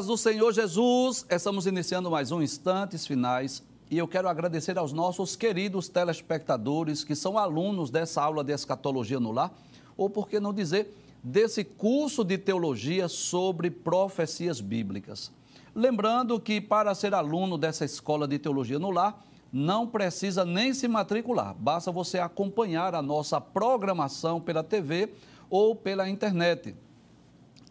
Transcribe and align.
Paz 0.00 0.06
do 0.06 0.16
Senhor 0.16 0.50
Jesus, 0.50 1.26
estamos 1.28 1.66
iniciando 1.66 2.10
mais 2.10 2.32
um 2.32 2.40
Instantes 2.40 3.06
Finais 3.06 3.62
e 3.90 3.98
eu 3.98 4.08
quero 4.08 4.30
agradecer 4.30 4.78
aos 4.78 4.94
nossos 4.94 5.36
queridos 5.36 5.90
telespectadores 5.90 7.04
que 7.04 7.14
são 7.14 7.36
alunos 7.36 7.90
dessa 7.90 8.22
aula 8.22 8.42
de 8.42 8.50
escatologia 8.50 9.20
no 9.20 9.30
lar, 9.30 9.52
ou 9.98 10.08
por 10.08 10.26
que 10.26 10.40
não 10.40 10.54
dizer, 10.54 10.96
desse 11.22 11.62
curso 11.62 12.24
de 12.24 12.38
teologia 12.38 13.08
sobre 13.08 13.70
profecias 13.70 14.58
bíblicas. 14.58 15.30
Lembrando 15.74 16.40
que 16.40 16.62
para 16.62 16.94
ser 16.94 17.12
aluno 17.12 17.58
dessa 17.58 17.84
escola 17.84 18.26
de 18.26 18.38
teologia 18.38 18.78
no 18.78 18.90
lar, 18.90 19.22
não 19.52 19.86
precisa 19.86 20.46
nem 20.46 20.72
se 20.72 20.88
matricular, 20.88 21.54
basta 21.54 21.92
você 21.92 22.18
acompanhar 22.18 22.94
a 22.94 23.02
nossa 23.02 23.38
programação 23.38 24.40
pela 24.40 24.64
TV 24.64 25.12
ou 25.50 25.76
pela 25.76 26.08
internet. 26.08 26.74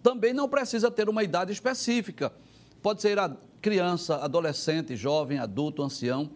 Também 0.09 0.33
não 0.33 0.49
precisa 0.49 0.89
ter 0.89 1.07
uma 1.07 1.23
idade 1.23 1.53
específica. 1.53 2.33
Pode 2.81 2.99
ser 2.99 3.19
a 3.19 3.37
criança, 3.61 4.15
adolescente, 4.15 4.95
jovem, 4.95 5.37
adulto, 5.37 5.83
ancião. 5.83 6.31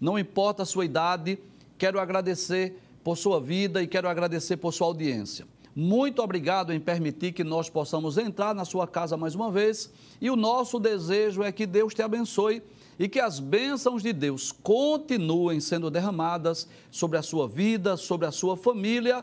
Não 0.00 0.18
importa 0.18 0.62
a 0.62 0.64
sua 0.64 0.86
idade, 0.86 1.38
quero 1.76 2.00
agradecer 2.00 2.80
por 3.04 3.18
sua 3.18 3.38
vida 3.38 3.82
e 3.82 3.86
quero 3.86 4.08
agradecer 4.08 4.56
por 4.56 4.72
sua 4.72 4.86
audiência. 4.86 5.46
Muito 5.76 6.22
obrigado 6.22 6.72
em 6.72 6.80
permitir 6.80 7.32
que 7.32 7.44
nós 7.44 7.68
possamos 7.68 8.16
entrar 8.16 8.54
na 8.54 8.64
sua 8.64 8.86
casa 8.86 9.14
mais 9.14 9.34
uma 9.34 9.50
vez. 9.50 9.92
E 10.22 10.30
o 10.30 10.34
nosso 10.34 10.80
desejo 10.80 11.42
é 11.42 11.52
que 11.52 11.66
Deus 11.66 11.92
te 11.92 12.00
abençoe 12.00 12.62
e 12.98 13.10
que 13.10 13.20
as 13.20 13.38
bênçãos 13.38 14.02
de 14.02 14.14
Deus 14.14 14.52
continuem 14.52 15.60
sendo 15.60 15.90
derramadas 15.90 16.66
sobre 16.90 17.18
a 17.18 17.22
sua 17.22 17.46
vida, 17.46 17.94
sobre 17.98 18.26
a 18.26 18.32
sua 18.32 18.56
família. 18.56 19.22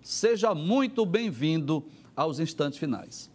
Seja 0.00 0.54
muito 0.54 1.04
bem-vindo 1.04 1.84
aos 2.16 2.40
instantes 2.40 2.78
finais. 2.78 3.31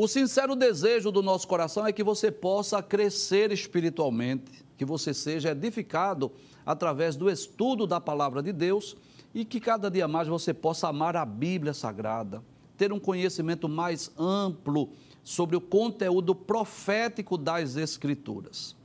O 0.00 0.06
sincero 0.06 0.54
desejo 0.54 1.10
do 1.10 1.24
nosso 1.24 1.48
coração 1.48 1.84
é 1.84 1.92
que 1.92 2.04
você 2.04 2.30
possa 2.30 2.80
crescer 2.80 3.50
espiritualmente, 3.50 4.64
que 4.76 4.84
você 4.84 5.12
seja 5.12 5.50
edificado 5.50 6.30
através 6.64 7.16
do 7.16 7.28
estudo 7.28 7.84
da 7.84 8.00
palavra 8.00 8.40
de 8.40 8.52
Deus 8.52 8.96
e 9.34 9.44
que 9.44 9.58
cada 9.58 9.90
dia 9.90 10.06
mais 10.06 10.28
você 10.28 10.54
possa 10.54 10.86
amar 10.86 11.16
a 11.16 11.24
Bíblia 11.24 11.74
Sagrada, 11.74 12.44
ter 12.76 12.92
um 12.92 13.00
conhecimento 13.00 13.68
mais 13.68 14.08
amplo 14.16 14.90
sobre 15.24 15.56
o 15.56 15.60
conteúdo 15.60 16.32
profético 16.32 17.36
das 17.36 17.74
Escrituras. 17.74 18.76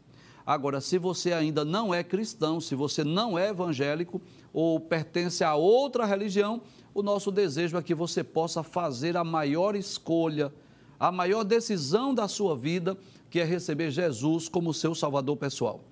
Agora, 0.44 0.82
se 0.82 0.98
você 0.98 1.32
ainda 1.32 1.64
não 1.64 1.94
é 1.94 2.04
cristão, 2.04 2.60
se 2.60 2.74
você 2.74 3.04
não 3.04 3.38
é 3.38 3.50
evangélico 3.50 4.20
ou 4.52 4.80
pertence 4.80 5.44
a 5.44 5.54
outra 5.54 6.08
religião, 6.08 6.64
o 6.92 7.04
nosso 7.04 7.30
desejo 7.32 7.78
é 7.78 7.84
que 7.84 7.94
você 7.94 8.24
possa 8.24 8.64
fazer 8.64 9.16
a 9.16 9.24
maior 9.24 9.76
escolha 9.76 10.52
a 11.04 11.12
maior 11.12 11.44
decisão 11.44 12.16
da 12.16 12.30
sua 12.30 12.56
vida, 12.56 12.98
que 13.30 13.38
é 13.38 13.44
receber 13.44 13.92
Jesus 13.92 14.48
como 14.48 14.74
seu 14.74 14.96
Salvador 14.96 15.36
pessoal. 15.36 15.84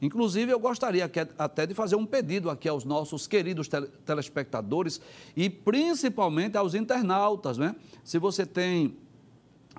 Inclusive, 0.00 0.52
eu 0.52 0.60
gostaria 0.60 1.10
até 1.36 1.66
de 1.66 1.74
fazer 1.74 1.96
um 1.96 2.06
pedido 2.06 2.48
aqui 2.48 2.68
aos 2.68 2.84
nossos 2.84 3.26
queridos 3.26 3.68
telespectadores 4.06 5.00
e 5.36 5.50
principalmente 5.50 6.56
aos 6.56 6.74
internautas, 6.74 7.58
né? 7.58 7.74
Se 8.04 8.16
você 8.16 8.46
tem 8.46 8.94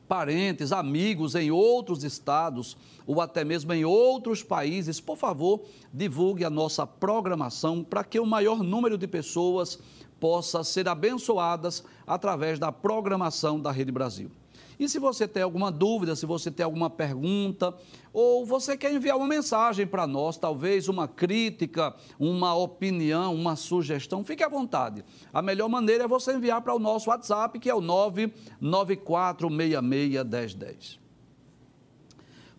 parentes, 0.10 0.74
amigos 0.74 1.36
em 1.36 1.52
outros 1.52 2.04
estados 2.04 2.76
ou 3.08 3.22
até 3.22 3.46
mesmo 3.46 3.72
em 3.72 3.86
outros 3.86 4.44
países, 4.44 5.00
por 5.00 5.16
favor, 5.16 5.62
divulgue 5.94 6.44
a 6.44 6.50
nossa 6.50 6.86
programação 6.86 7.82
para 7.82 8.04
que 8.04 8.20
o 8.20 8.26
maior 8.26 8.62
número 8.62 8.98
de 8.98 9.08
pessoas 9.08 9.80
possa 10.20 10.66
ser 10.66 10.90
abençoadas 10.90 11.82
através 12.06 12.60
da 12.60 12.74
programação 12.74 13.58
da 13.58 13.72
Rede 13.72 13.90
Brasil. 13.94 14.30
E 14.82 14.90
se 14.90 14.98
você 14.98 15.28
tem 15.28 15.44
alguma 15.44 15.72
dúvida, 15.72 16.16
se 16.16 16.26
você 16.26 16.50
tem 16.50 16.64
alguma 16.64 16.90
pergunta, 16.90 17.72
ou 18.12 18.44
você 18.44 18.76
quer 18.76 18.92
enviar 18.92 19.16
uma 19.16 19.28
mensagem 19.28 19.86
para 19.86 20.08
nós, 20.08 20.38
talvez 20.38 20.90
uma 20.90 21.08
crítica, 21.08 21.96
uma 22.20 22.56
opinião, 22.56 23.36
uma 23.36 23.56
sugestão, 23.56 24.24
fique 24.24 24.44
à 24.44 24.50
vontade. 24.50 25.06
A 25.32 25.40
melhor 25.40 25.70
maneira 25.70 26.06
é 26.06 26.08
você 26.08 26.34
enviar 26.34 26.64
para 26.64 26.74
o 26.74 26.80
nosso 26.80 27.12
WhatsApp, 27.12 27.60
que 27.60 27.70
é 27.70 27.76
o 27.76 27.82
994661010. 28.60 30.98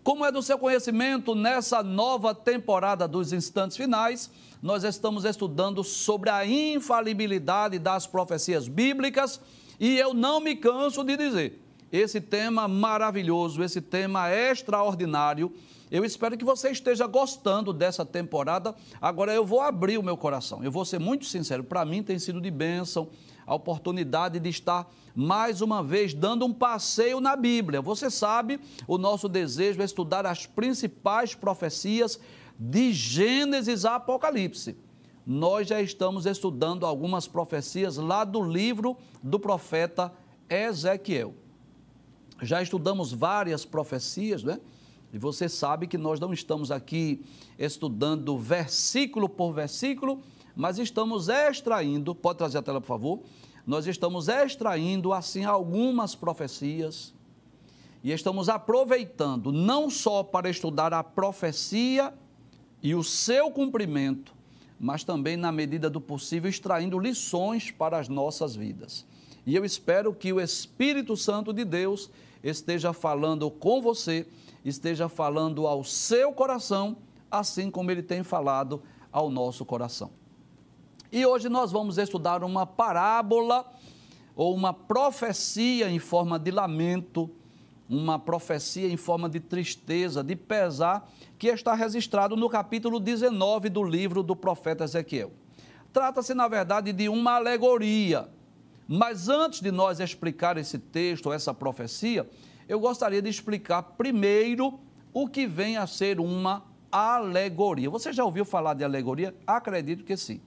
Como 0.05 0.25
é 0.25 0.31
do 0.31 0.43
seu 0.43 0.57
conhecimento, 0.57 1.35
nessa 1.35 1.83
nova 1.83 2.33
temporada 2.33 3.09
dos 3.09 3.33
Instantes 3.33 3.77
Finais, 3.77 4.31
nós 4.63 4.85
estamos 4.85 5.25
estudando 5.25 5.83
sobre 5.83 6.31
a 6.31 6.47
infalibilidade 6.47 7.81
das 7.81 8.07
profecias 8.07 8.69
bíblicas 8.69 9.41
e 9.81 9.99
eu 9.99 10.15
não 10.15 10.39
me 10.39 10.55
canso 10.55 11.03
de 11.03 11.17
dizer 11.17 11.63
esse 11.93 12.23
tema 12.23 12.67
maravilhoso, 12.67 13.63
esse 13.63 13.83
tema 13.83 14.31
extraordinário. 14.31 15.53
Eu 15.91 16.07
espero 16.07 16.39
que 16.39 16.45
você 16.45 16.71
esteja 16.71 17.07
gostando 17.07 17.71
dessa 17.71 18.03
temporada. 18.03 18.75
Agora 18.99 19.35
eu 19.35 19.45
vou 19.45 19.61
abrir 19.61 19.99
o 19.99 20.03
meu 20.03 20.17
coração. 20.17 20.65
Eu 20.65 20.73
vou 20.73 20.87
ser 20.87 20.99
muito 20.99 21.27
sincero, 21.27 21.63
para 21.63 21.85
mim 21.85 22.03
tem 22.03 22.19
sido 22.19 22.41
de 22.41 22.51
bênção 22.51 23.11
a 23.47 23.55
oportunidade 23.55 24.41
de 24.41 24.49
estar 24.49 24.91
mais 25.15 25.61
uma 25.61 25.83
vez 25.83 26.15
dando 26.15 26.47
um 26.47 26.53
passeio 26.55 27.21
na 27.21 27.37
Bíblia. 27.37 27.83
Você 27.83 28.09
sabe, 28.11 28.59
o 28.87 28.97
nosso 28.97 29.29
desejo 29.29 29.83
é 29.83 29.85
estudar 29.85 30.25
as 30.25 30.47
principais 30.47 31.35
profecias 31.35 32.19
de 32.59 32.93
Gênesis 32.93 33.85
a 33.85 33.97
Apocalipse. 33.97 34.77
Nós 35.27 35.69
já 35.69 35.83
estamos 35.83 36.25
estudando 36.25 36.87
algumas 36.87 37.29
profecias 37.29 37.99
lá 37.99 38.25
do 38.25 38.43
livro 38.43 38.97
do 39.23 39.39
profeta 39.39 40.11
Ezequiel 40.49 41.42
já 42.43 42.61
estudamos 42.61 43.13
várias 43.13 43.65
profecias, 43.65 44.43
né? 44.43 44.61
E 45.13 45.19
você 45.19 45.49
sabe 45.49 45.87
que 45.87 45.97
nós 45.97 46.19
não 46.19 46.33
estamos 46.33 46.71
aqui 46.71 47.25
estudando 47.59 48.37
versículo 48.37 49.29
por 49.29 49.53
versículo, 49.53 50.21
mas 50.57 50.79
estamos 50.79 51.29
extraindo, 51.29 52.15
pode 52.15 52.39
trazer 52.39 52.59
a 52.59 52.63
tela, 52.63 52.81
por 52.81 52.87
favor? 52.87 53.21
Nós 53.67 53.87
estamos 53.87 54.29
extraindo, 54.29 55.13
assim, 55.13 55.45
algumas 55.45 56.15
profecias 56.15 57.15
e 58.03 58.11
estamos 58.11 58.49
aproveitando 58.49 59.53
não 59.53 59.89
só 59.89 60.25
para 60.25 60.51
estudar 60.51 60.93
a 60.93 61.05
profecia 61.05 62.13
e 62.83 62.95
o 62.95 63.05
seu 63.05 63.51
cumprimento, 63.51 64.35
mas 64.81 65.05
também, 65.05 65.37
na 65.37 65.53
medida 65.53 65.89
do 65.89 66.01
possível, 66.01 66.51
extraindo 66.51 66.99
lições 66.99 67.71
para 67.71 67.99
as 67.99 68.09
nossas 68.09 68.57
vidas. 68.57 69.07
E 69.47 69.55
eu 69.55 69.65
espero 69.65 70.13
que 70.13 70.33
o 70.33 70.41
Espírito 70.41 71.17
Santo 71.17 71.53
de 71.53 71.65
Deus 71.65 72.11
esteja 72.43 72.93
falando 72.93 73.51
com 73.51 73.81
você, 73.81 74.27
esteja 74.65 75.09
falando 75.09 75.67
ao 75.67 75.85
seu 75.85 76.33
coração, 76.33 76.97
assim 77.31 77.71
como 77.71 77.91
ele 77.91 78.03
tem 78.03 78.23
falado 78.23 78.83
ao 79.11 79.31
nosso 79.31 79.65
coração. 79.65 80.11
E 81.11 81.27
hoje 81.27 81.49
nós 81.49 81.71
vamos 81.71 81.99
estudar 81.99 82.43
uma 82.43 82.67
parábola 82.67 83.71
ou 84.35 84.55
uma 84.55 84.73
profecia 84.73 85.91
em 85.91 85.99
forma 85.99 86.39
de 86.39 86.51
lamento, 86.51 87.31
uma 87.89 88.19
profecia 88.19 88.89
em 88.89 88.97
forma 88.97 89.29
de 89.29 89.39
tristeza, 89.39 90.25
de 90.25 90.35
pesar, 90.35 91.11
que 91.39 91.49
está 91.49 91.75
registrado 91.75 92.35
no 92.37 92.49
capítulo 92.49 92.99
19 92.99 93.69
do 93.69 93.83
livro 93.83 94.23
do 94.23 94.35
profeta 94.35 94.85
Ezequiel. 94.85 95.33
Trata-se, 95.93 96.33
na 96.33 96.49
verdade, 96.49 96.93
de 96.93 97.09
uma 97.11 97.35
alegoria 97.35 98.29
mas 98.95 99.31
antes 99.31 99.63
de 99.63 99.73
nós 99.73 100.01
explicar 100.01 100.59
esse 100.59 100.79
texto, 100.79 101.33
essa 101.33 101.55
profecia, 101.55 102.29
eu 102.69 102.79
gostaria 102.79 103.23
de 103.23 103.31
explicar 103.31 103.83
primeiro 103.83 104.79
o 105.15 105.27
que 105.27 105.47
vem 105.47 105.79
a 105.79 105.87
ser 105.87 106.21
uma 106.21 106.63
alegoria. 106.91 107.89
Você 107.89 108.13
já 108.13 108.23
ouviu 108.23 108.45
falar 108.45 108.75
de 108.75 108.85
alegoria? 108.85 109.35
Acredito 109.47 110.05
que 110.05 110.15
sim. 110.15 110.43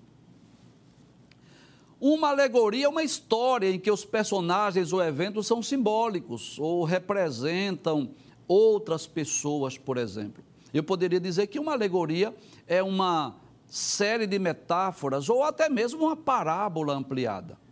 Uma 2.00 2.30
alegoria 2.30 2.86
é 2.86 2.88
uma 2.88 3.02
história 3.02 3.68
em 3.68 3.80
que 3.80 3.90
os 3.90 4.06
personagens 4.06 4.94
ou 4.94 5.02
eventos 5.02 5.48
são 5.48 5.64
simbólicos 5.64 6.60
ou 6.60 6.84
representam 6.84 8.12
outras 8.48 9.08
pessoas, 9.08 9.76
por 9.76 9.98
exemplo. 9.98 10.44
Eu 10.72 10.84
poderia 10.84 11.20
dizer 11.20 11.48
que 11.48 11.58
uma 11.58 11.72
alegoria 11.72 12.32
é 12.68 12.84
uma 12.84 13.38
série 13.66 14.28
de 14.28 14.38
metáforas 14.38 15.30
ou 15.30 15.44
até 15.44 15.68
mesmo 15.68 16.06
uma 16.06 16.16
parábola 16.16 16.94
ampliada. 16.94 17.65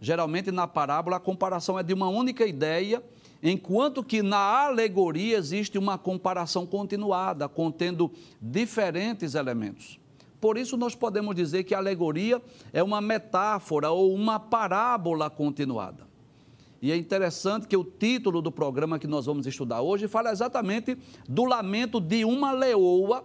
Geralmente 0.00 0.50
na 0.50 0.66
parábola 0.66 1.16
a 1.16 1.20
comparação 1.20 1.78
é 1.78 1.82
de 1.82 1.92
uma 1.92 2.08
única 2.08 2.46
ideia, 2.46 3.02
enquanto 3.42 4.02
que 4.02 4.22
na 4.22 4.64
alegoria 4.64 5.36
existe 5.36 5.76
uma 5.76 5.98
comparação 5.98 6.66
continuada, 6.66 7.48
contendo 7.48 8.10
diferentes 8.40 9.34
elementos. 9.34 10.00
Por 10.40 10.56
isso 10.56 10.76
nós 10.76 10.94
podemos 10.94 11.36
dizer 11.36 11.64
que 11.64 11.74
a 11.74 11.78
alegoria 11.78 12.40
é 12.72 12.82
uma 12.82 13.00
metáfora 13.02 13.90
ou 13.90 14.14
uma 14.14 14.40
parábola 14.40 15.28
continuada. 15.28 16.08
E 16.80 16.90
é 16.90 16.96
interessante 16.96 17.68
que 17.68 17.76
o 17.76 17.84
título 17.84 18.40
do 18.40 18.50
programa 18.50 18.98
que 18.98 19.06
nós 19.06 19.26
vamos 19.26 19.46
estudar 19.46 19.82
hoje 19.82 20.08
fala 20.08 20.32
exatamente 20.32 20.96
do 21.28 21.44
lamento 21.44 22.00
de 22.00 22.24
uma 22.24 22.52
leoa 22.52 23.22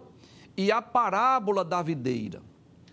e 0.54 0.70
a 0.70 0.82
parábola 0.82 1.64
da 1.64 1.80
videira. 1.80 2.42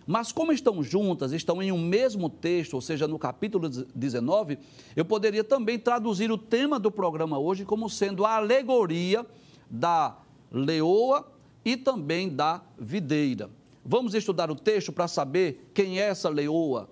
Mas 0.05 0.31
como 0.31 0.51
estão 0.51 0.83
juntas, 0.83 1.31
estão 1.31 1.61
em 1.61 1.71
um 1.71 1.77
mesmo 1.77 2.29
texto, 2.29 2.73
ou 2.73 2.81
seja, 2.81 3.07
no 3.07 3.17
capítulo 3.17 3.69
19, 3.69 4.57
eu 4.95 5.05
poderia 5.05 5.43
também 5.43 5.79
traduzir 5.79 6.31
o 6.31 6.37
tema 6.37 6.79
do 6.79 6.91
programa 6.91 7.39
hoje 7.39 7.63
como 7.63 7.89
sendo 7.89 8.25
a 8.25 8.35
alegoria 8.35 9.25
da 9.69 10.17
leoa 10.51 11.31
e 11.63 11.77
também 11.77 12.29
da 12.29 12.61
videira. 12.77 13.49
Vamos 13.85 14.13
estudar 14.13 14.51
o 14.51 14.55
texto 14.55 14.91
para 14.91 15.07
saber 15.07 15.71
quem 15.73 15.99
é 15.99 16.03
essa 16.09 16.29
leoa, 16.29 16.89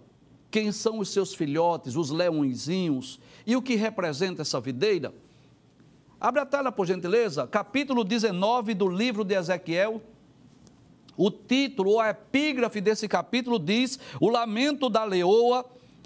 quem 0.50 0.72
são 0.72 1.00
os 1.00 1.10
seus 1.10 1.34
filhotes, 1.34 1.96
os 1.96 2.10
leõezinhos 2.10 3.20
e 3.46 3.56
o 3.56 3.62
que 3.62 3.76
representa 3.76 4.42
essa 4.42 4.60
videira. 4.60 5.14
Abre 6.20 6.42
a 6.42 6.46
tela, 6.46 6.72
por 6.72 6.86
gentileza, 6.86 7.48
capítulo 7.48 8.04
19 8.04 8.74
do 8.74 8.88
livro 8.88 9.24
de 9.24 9.34
Ezequiel. 9.34 10.02
O 11.24 11.30
título 11.30 11.92
ou 11.92 12.00
a 12.00 12.10
epígrafe 12.10 12.82
desse 12.82 13.08
capítulo 13.08 13.60
diz: 13.60 14.00
O 14.20 14.28
lamento 14.28 14.90
da 14.90 15.04
leoa, 15.04 15.64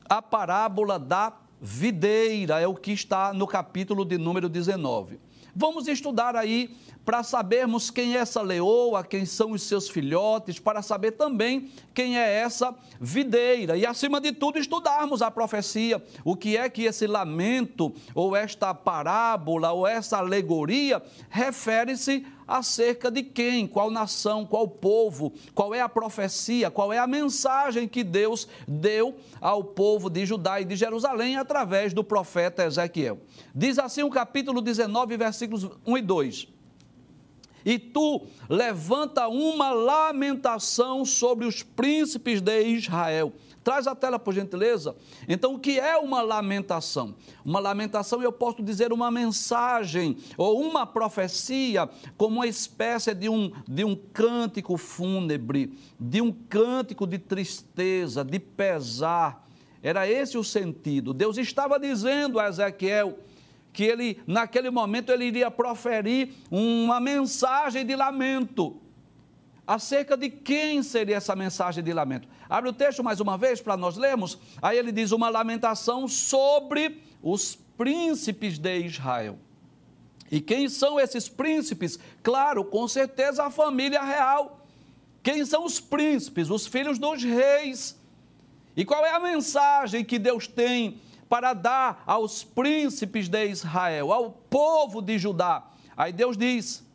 a 0.09 0.21
parábola 0.21 1.00
da 1.00 1.31
videira, 1.62 2.59
é 2.59 2.67
o 2.67 2.75
que 2.75 2.91
está 2.91 3.33
no 3.33 3.47
capítulo 3.47 4.03
de 4.03 4.17
número 4.17 4.50
19. 4.50 5.17
Vamos 5.56 5.88
estudar 5.88 6.35
aí 6.35 6.75
para 7.06 7.23
sabermos 7.23 7.89
quem 7.89 8.17
é 8.17 8.19
essa 8.19 8.41
leoa, 8.41 9.06
quem 9.06 9.25
são 9.25 9.51
os 9.51 9.63
seus 9.63 9.88
filhotes, 9.88 10.59
para 10.59 10.81
saber 10.81 11.12
também 11.12 11.71
quem 11.94 12.19
é 12.19 12.39
essa 12.39 12.75
videira. 13.00 13.77
E, 13.77 13.85
acima 13.85 14.19
de 14.19 14.33
tudo, 14.33 14.59
estudarmos 14.59 15.21
a 15.21 15.31
profecia, 15.31 16.03
o 16.25 16.35
que 16.35 16.57
é 16.57 16.67
que 16.67 16.83
esse 16.83 17.07
lamento, 17.07 17.94
ou 18.13 18.35
esta 18.35 18.73
parábola, 18.73 19.71
ou 19.71 19.88
essa 19.88 20.17
alegoria 20.17 21.01
refere-se 21.29 22.27
acerca 22.47 23.09
de 23.09 23.24
quem, 23.24 23.68
qual 23.68 23.89
nação, 23.89 24.45
qual 24.45 24.68
povo, 24.68 25.33
qual 25.53 25.74
é 25.74 25.81
a 25.81 25.89
profecia, 25.89 26.69
qual 26.69 26.92
é 26.94 26.97
a 26.97 27.07
mensagem 27.07 27.88
que 27.88 28.03
Deus 28.03 28.47
deu 28.68 29.15
ao 29.42 29.63
povo 29.63 30.09
de 30.09 30.25
Judá 30.25 30.62
e 30.62 30.65
de 30.65 30.75
Jerusalém 30.75 31.38
através 31.38 31.94
do 31.94 32.03
profeta 32.03 32.65
Ezequiel. 32.65 33.19
Diz 33.53 33.80
assim 33.80 34.03
o 34.03 34.09
capítulo 34.09 34.62
19, 34.62 35.18
versículos 35.18 35.69
1 35.86 35.97
e 35.97 36.01
2 36.01 36.56
e 37.65 37.80
tu 37.80 38.27
levanta 38.48 39.27
uma 39.27 39.71
lamentação 39.71 41.03
sobre 41.03 41.48
os 41.48 41.63
príncipes 41.63 42.39
de 42.39 42.62
Israel. 42.62 43.33
Traz 43.65 43.88
a 43.88 43.95
tela, 43.95 44.19
por 44.19 44.31
gentileza. 44.31 44.95
Então, 45.27 45.56
o 45.56 45.59
que 45.59 45.79
é 45.79 45.97
uma 45.97 46.21
lamentação? 46.21 47.15
Uma 47.44 47.59
lamentação, 47.59 48.21
eu 48.21 48.31
posso 48.31 48.62
dizer, 48.62 48.94
uma 48.94 49.09
mensagem 49.09 50.17
ou 50.38 50.62
uma 50.62 50.85
profecia, 50.85 51.89
como 52.15 52.35
uma 52.35 52.45
espécie 52.45 53.15
de 53.15 53.27
um, 53.27 53.51
de 53.67 53.83
um 53.83 53.95
cântico 53.95 54.77
fúnebre, 54.77 55.75
de 56.00 56.21
um 56.21 56.31
cântico 56.31 57.07
de 57.07 57.17
tristeza, 57.17 58.23
de 58.23 58.38
pesar. 58.38 59.44
Era 59.81 60.07
esse 60.07 60.38
o 60.38 60.44
sentido. 60.44 61.12
Deus 61.12 61.35
estava 61.39 61.79
dizendo 61.79 62.39
a 62.39 62.47
Ezequiel: 62.47 63.17
que 63.73 63.83
ele, 63.83 64.19
naquele 64.27 64.69
momento, 64.69 65.12
ele 65.12 65.25
iria 65.25 65.50
proferir 65.50 66.33
uma 66.51 67.00
mensagem 67.00 67.83
de 67.83 67.95
lamento. 67.95 68.79
Acerca 69.67 70.15
de 70.15 70.29
quem 70.29 70.83
seria 70.83 71.15
essa 71.15 71.35
mensagem 71.35 71.83
de 71.83 71.91
lamento? 71.91 72.27
Abre 72.50 72.69
o 72.69 72.73
texto 72.73 73.03
mais 73.03 73.19
uma 73.19 73.38
vez 73.38 73.59
para 73.59 73.75
nós 73.75 73.97
lermos. 73.97 74.38
Aí 74.62 74.77
ele 74.77 74.91
diz 74.91 75.12
uma 75.12 75.29
lamentação 75.29 76.07
sobre 76.07 77.01
os 77.21 77.56
príncipes 77.77 78.59
de 78.59 78.79
Israel. 78.79 79.39
E 80.31 80.39
quem 80.39 80.69
são 80.69 81.00
esses 81.00 81.27
príncipes? 81.27 82.00
Claro, 82.21 82.63
com 82.65 82.88
certeza 82.88 83.44
a 83.44 83.50
família 83.50 84.03
real. 84.03 84.65
Quem 85.23 85.44
são 85.45 85.65
os 85.65 85.79
príncipes? 85.79 86.50
Os 86.50 86.67
filhos 86.67 87.00
dos 87.00 87.23
reis. 87.23 88.00
E 88.77 88.85
qual 88.85 89.06
é 89.06 89.12
a 89.12 89.19
mensagem 89.19 90.03
que 90.03 90.19
Deus 90.19 90.47
tem 90.47 91.00
para 91.27 91.53
dar 91.53 92.03
aos 92.06 92.44
príncipes 92.44 93.27
de 93.27 93.47
Israel, 93.47 94.12
ao 94.12 94.31
povo 94.31 95.01
de 95.01 95.17
Judá. 95.17 95.65
Aí 95.95 96.13
Deus 96.13 96.38
diz: 96.38 96.85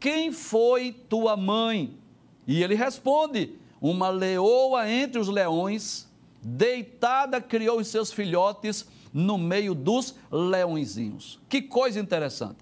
Quem 0.00 0.32
foi 0.32 0.92
tua 0.92 1.36
mãe? 1.36 1.98
E 2.46 2.62
ele 2.62 2.74
responde: 2.74 3.58
Uma 3.80 4.08
leoa 4.08 4.90
entre 4.90 5.20
os 5.20 5.28
leões, 5.28 6.08
deitada 6.42 7.40
criou 7.40 7.78
os 7.78 7.88
seus 7.88 8.12
filhotes 8.12 8.86
no 9.12 9.38
meio 9.38 9.74
dos 9.74 10.16
leõezinhos. 10.30 11.40
Que 11.48 11.62
coisa 11.62 12.00
interessante. 12.00 12.58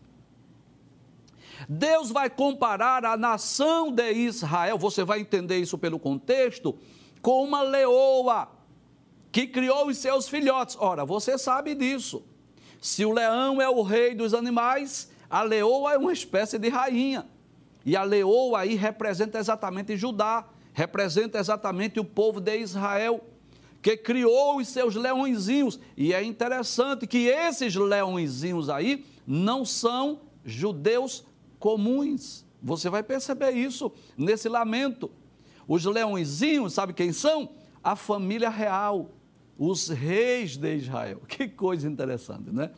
Deus 1.69 2.11
vai 2.11 2.29
comparar 2.29 3.05
a 3.05 3.17
nação 3.17 3.93
de 3.93 4.13
Israel, 4.13 4.77
você 4.77 5.05
vai 5.05 5.21
entender 5.21 5.59
isso 5.59 5.79
pelo 5.79 5.99
contexto, 5.99 6.77
com 7.21 7.45
uma 7.45 7.63
leoa 7.63 8.49
que 9.31 9.47
criou 9.47 9.87
os 9.87 9.97
seus 9.99 10.29
filhotes. 10.29 10.77
Ora, 10.79 11.05
você 11.05 11.39
sabe 11.39 11.75
disso. 11.75 12.25
Se 12.81 13.05
o 13.05 13.13
leão 13.13 13.63
é 13.63 13.69
o 13.69 13.83
rei 13.83 14.15
dos 14.15 14.35
animais, 14.35 15.11
a 15.31 15.43
leoa 15.43 15.95
é 15.95 15.99
uma 15.99 16.13
espécie 16.13 16.59
de 16.59 16.69
rainha. 16.69 17.27
E 17.85 17.97
a 17.97 18.03
leoa 18.05 18.61
aí 18.61 18.75
representa 18.75 19.39
exatamente 19.39 19.97
Judá, 19.97 20.47
representa 20.73 21.39
exatamente 21.39 21.99
o 21.99 22.05
povo 22.05 22.41
de 22.41 22.59
Israel, 22.59 23.25
que 23.81 23.97
criou 23.97 24.59
os 24.59 24.69
seus 24.69 24.95
leõezinhos. 24.95 25.79
E 25.97 26.15
é 26.15 26.23
interessante 26.23 27.07
que 27.07 27.27
esses 27.27 27.75
leõezinhos 27.75 28.71
aí 28.71 29.05
não 29.27 29.65
são 29.65 30.21
judeus 30.45 31.25
comuns. 31.59 32.45
Você 32.63 32.89
vai 32.89 33.03
perceber 33.03 33.51
isso 33.51 33.93
nesse 34.17 34.49
lamento. 34.49 35.11
Os 35.67 35.85
leõezinhos, 35.85 36.75
sabe 36.75 36.93
quem 36.93 37.13
são? 37.13 37.51
A 37.83 37.97
família 37.97 38.49
real, 38.49 39.11
os 39.59 39.89
reis 39.89 40.57
de 40.57 40.77
Israel. 40.77 41.23
Que 41.27 41.49
coisa 41.49 41.89
interessante, 41.89 42.53
né? 42.53 42.71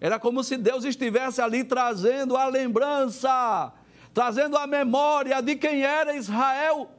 Era 0.00 0.18
como 0.18 0.44
se 0.44 0.56
Deus 0.56 0.84
estivesse 0.84 1.40
ali 1.40 1.64
trazendo 1.64 2.36
a 2.36 2.46
lembrança, 2.46 3.72
trazendo 4.12 4.56
a 4.56 4.66
memória 4.66 5.40
de 5.40 5.56
quem 5.56 5.82
era 5.82 6.16
Israel. 6.16 6.90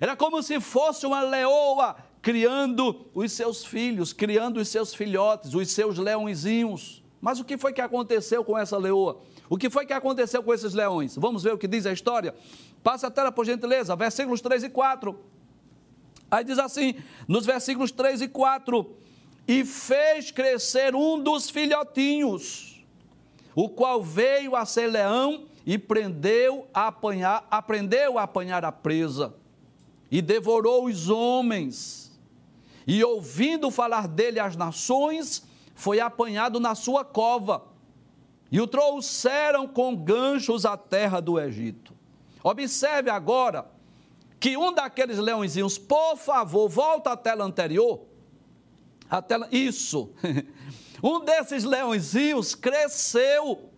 Era 0.00 0.16
como 0.16 0.42
se 0.42 0.60
fosse 0.60 1.06
uma 1.06 1.20
leoa 1.20 1.96
criando 2.20 3.06
os 3.14 3.32
seus 3.32 3.64
filhos, 3.64 4.12
criando 4.12 4.58
os 4.58 4.68
seus 4.68 4.94
filhotes, 4.94 5.54
os 5.54 5.70
seus 5.70 5.98
leõezinhos. 5.98 7.02
Mas 7.20 7.40
o 7.40 7.44
que 7.44 7.56
foi 7.58 7.72
que 7.72 7.80
aconteceu 7.80 8.44
com 8.44 8.58
essa 8.58 8.76
leoa? 8.76 9.20
O 9.48 9.56
que 9.56 9.68
foi 9.68 9.84
que 9.84 9.92
aconteceu 9.92 10.42
com 10.42 10.54
esses 10.54 10.72
leões? 10.72 11.16
Vamos 11.16 11.42
ver 11.42 11.52
o 11.52 11.58
que 11.58 11.68
diz 11.68 11.84
a 11.86 11.92
história? 11.92 12.34
Passa 12.82 13.08
a 13.08 13.10
tela, 13.10 13.30
por 13.30 13.44
gentileza, 13.44 13.94
versículos 13.94 14.40
3 14.40 14.64
e 14.64 14.70
4. 14.70 15.18
Aí 16.30 16.42
diz 16.42 16.58
assim, 16.58 16.94
nos 17.28 17.44
versículos 17.44 17.92
3 17.92 18.22
e 18.22 18.28
4: 18.28 18.96
E 19.46 19.64
fez 19.64 20.30
crescer 20.30 20.94
um 20.94 21.22
dos 21.22 21.50
filhotinhos, 21.50 22.84
o 23.54 23.68
qual 23.68 24.02
veio 24.02 24.56
a 24.56 24.64
ser 24.64 24.86
leão 24.86 25.46
e 25.64 25.78
prendeu 25.78 26.68
a 26.72 26.88
apanhar, 26.88 27.46
aprendeu 27.50 28.18
a 28.18 28.24
apanhar 28.24 28.64
a 28.64 28.72
presa, 28.72 29.34
e 30.10 30.20
devorou 30.20 30.86
os 30.86 31.08
homens. 31.08 32.12
E 32.86 33.02
ouvindo 33.02 33.70
falar 33.70 34.08
dele 34.08 34.40
as 34.40 34.56
nações, 34.56 35.46
foi 35.74 36.00
apanhado 36.00 36.58
na 36.60 36.74
sua 36.74 37.04
cova, 37.04 37.64
e 38.50 38.60
o 38.60 38.66
trouxeram 38.66 39.66
com 39.66 39.96
ganchos 39.96 40.66
à 40.66 40.76
terra 40.76 41.20
do 41.20 41.40
Egito. 41.40 41.94
Observe 42.42 43.08
agora 43.08 43.70
que 44.38 44.56
um 44.56 44.72
daqueles 44.72 45.18
leõezinhos, 45.18 45.78
por 45.78 46.16
favor, 46.16 46.68
volta 46.68 47.12
à 47.12 47.16
tela 47.16 47.44
anterior. 47.44 48.02
A 49.08 49.22
tela, 49.22 49.48
isso. 49.50 50.10
Um 51.02 51.24
desses 51.24 51.64
leõezinhos 51.64 52.54
cresceu, 52.54 53.71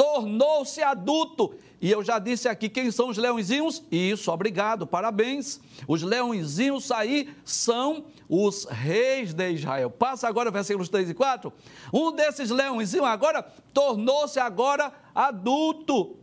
tornou-se 0.00 0.82
adulto. 0.82 1.54
E 1.78 1.90
eu 1.90 2.02
já 2.02 2.18
disse 2.18 2.48
aqui 2.48 2.70
quem 2.70 2.90
são 2.90 3.10
os 3.10 3.18
leõezinhos? 3.18 3.82
Isso, 3.92 4.32
obrigado, 4.32 4.86
parabéns. 4.86 5.60
Os 5.86 6.02
leõezinhos 6.02 6.90
aí 6.90 7.28
são 7.44 8.06
os 8.26 8.64
reis 8.64 9.34
de 9.34 9.50
Israel. 9.50 9.90
Passa 9.90 10.26
agora 10.26 10.50
versículos 10.50 10.88
3 10.88 11.10
e 11.10 11.14
4. 11.14 11.52
Um 11.92 12.12
desses 12.12 12.48
leõezinhos 12.48 13.06
agora 13.06 13.42
tornou-se 13.74 14.40
agora 14.40 14.90
adulto. 15.14 16.16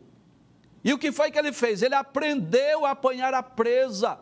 E 0.83 0.91
o 0.91 0.97
que 0.97 1.11
foi 1.11 1.29
que 1.29 1.37
ele 1.37 1.53
fez? 1.53 1.83
Ele 1.83 1.93
aprendeu 1.93 2.83
a 2.83 2.91
apanhar 2.91 3.35
a 3.35 3.43
presa. 3.43 4.17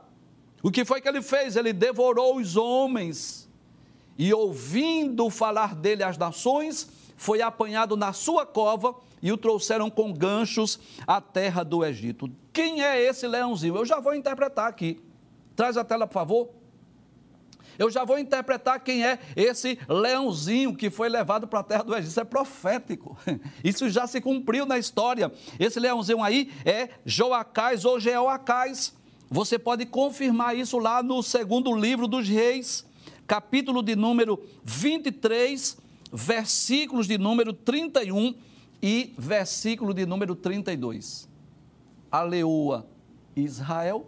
O 0.61 0.69
que 0.69 0.83
foi 0.83 0.99
que 0.99 1.07
ele 1.07 1.21
fez? 1.21 1.55
Ele 1.55 1.71
devorou 1.71 2.35
os 2.35 2.57
homens. 2.57 3.49
E 4.17 4.33
ouvindo 4.33 5.29
falar 5.29 5.73
dele 5.75 6.03
às 6.03 6.17
nações, 6.17 6.89
foi 7.15 7.41
apanhado 7.41 7.95
na 7.95 8.11
sua 8.11 8.45
cova 8.45 8.93
e 9.25 9.31
o 9.31 9.37
trouxeram 9.37 9.89
com 9.89 10.13
ganchos 10.13 10.79
à 11.07 11.19
terra 11.19 11.63
do 11.63 11.83
Egito. 11.83 12.31
Quem 12.53 12.83
é 12.83 13.01
esse 13.01 13.27
leãozinho? 13.27 13.75
Eu 13.75 13.83
já 13.83 13.99
vou 13.99 14.13
interpretar 14.13 14.67
aqui. 14.67 15.01
Traz 15.55 15.77
a 15.77 15.83
tela, 15.83 16.05
por 16.05 16.13
favor. 16.13 16.49
Eu 17.79 17.89
já 17.89 18.05
vou 18.05 18.19
interpretar 18.19 18.79
quem 18.83 19.03
é 19.03 19.17
esse 19.35 19.79
leãozinho 19.89 20.75
que 20.75 20.91
foi 20.91 21.09
levado 21.09 21.47
para 21.47 21.61
a 21.61 21.63
terra 21.63 21.81
do 21.81 21.95
Egito. 21.95 22.11
Isso 22.11 22.19
é 22.19 22.23
profético. 22.23 23.17
Isso 23.63 23.89
já 23.89 24.05
se 24.05 24.21
cumpriu 24.21 24.63
na 24.63 24.77
história. 24.77 25.31
Esse 25.59 25.79
leãozinho 25.79 26.21
aí 26.21 26.51
é 26.63 26.89
Joacás 27.03 27.83
ou 27.83 27.99
Jeoacás. 27.99 28.93
Você 29.27 29.57
pode 29.57 29.87
confirmar 29.87 30.55
isso 30.55 30.77
lá 30.77 31.01
no 31.01 31.23
segundo 31.23 31.75
livro 31.75 32.07
dos 32.07 32.29
Reis, 32.29 32.85
capítulo 33.25 33.81
de 33.81 33.95
número 33.95 34.39
23, 34.63 35.79
versículos 36.13 37.07
de 37.07 37.17
número 37.17 37.51
31 37.53 38.35
e 38.85 39.15
versículo 39.17 39.95
de 39.95 40.05
número 40.05 40.35
32. 40.35 41.27
A 42.11 42.21
leoa 42.21 42.85
Israel, 43.35 44.05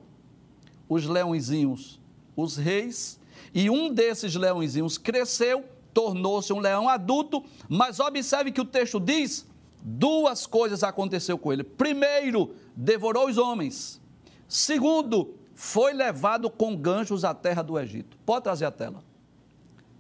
os 0.88 1.08
leõezinhos, 1.08 2.00
os 2.36 2.58
reis, 2.58 3.20
e 3.56 3.72
um 3.72 3.92
desses 3.92 4.36
leõezinhos 4.36 5.00
cresceu, 5.00 5.66
tornou-se 5.92 6.54
um 6.54 6.60
leão 6.60 6.88
adulto, 6.88 7.44
mas 7.68 8.00
observe 8.00 8.52
que 8.52 8.62
o 8.62 8.66
texto 8.66 9.00
diz: 9.00 9.48
duas 9.82 10.46
coisas 10.46 10.84
aconteceu 10.84 11.40
com 11.40 11.52
ele. 11.52 11.64
Primeiro, 11.64 12.54
devorou 12.76 13.28
os 13.28 13.40
homens. 13.40 14.00
Segundo, 14.48 15.34
foi 15.56 15.92
levado 15.92 16.52
com 16.52 16.76
ganchos 16.76 17.26
à 17.26 17.34
terra 17.34 17.64
do 17.64 17.80
Egito. 17.80 18.16
Pode 18.24 18.44
trazer 18.44 18.66
a 18.66 18.72
tela. 18.72 19.04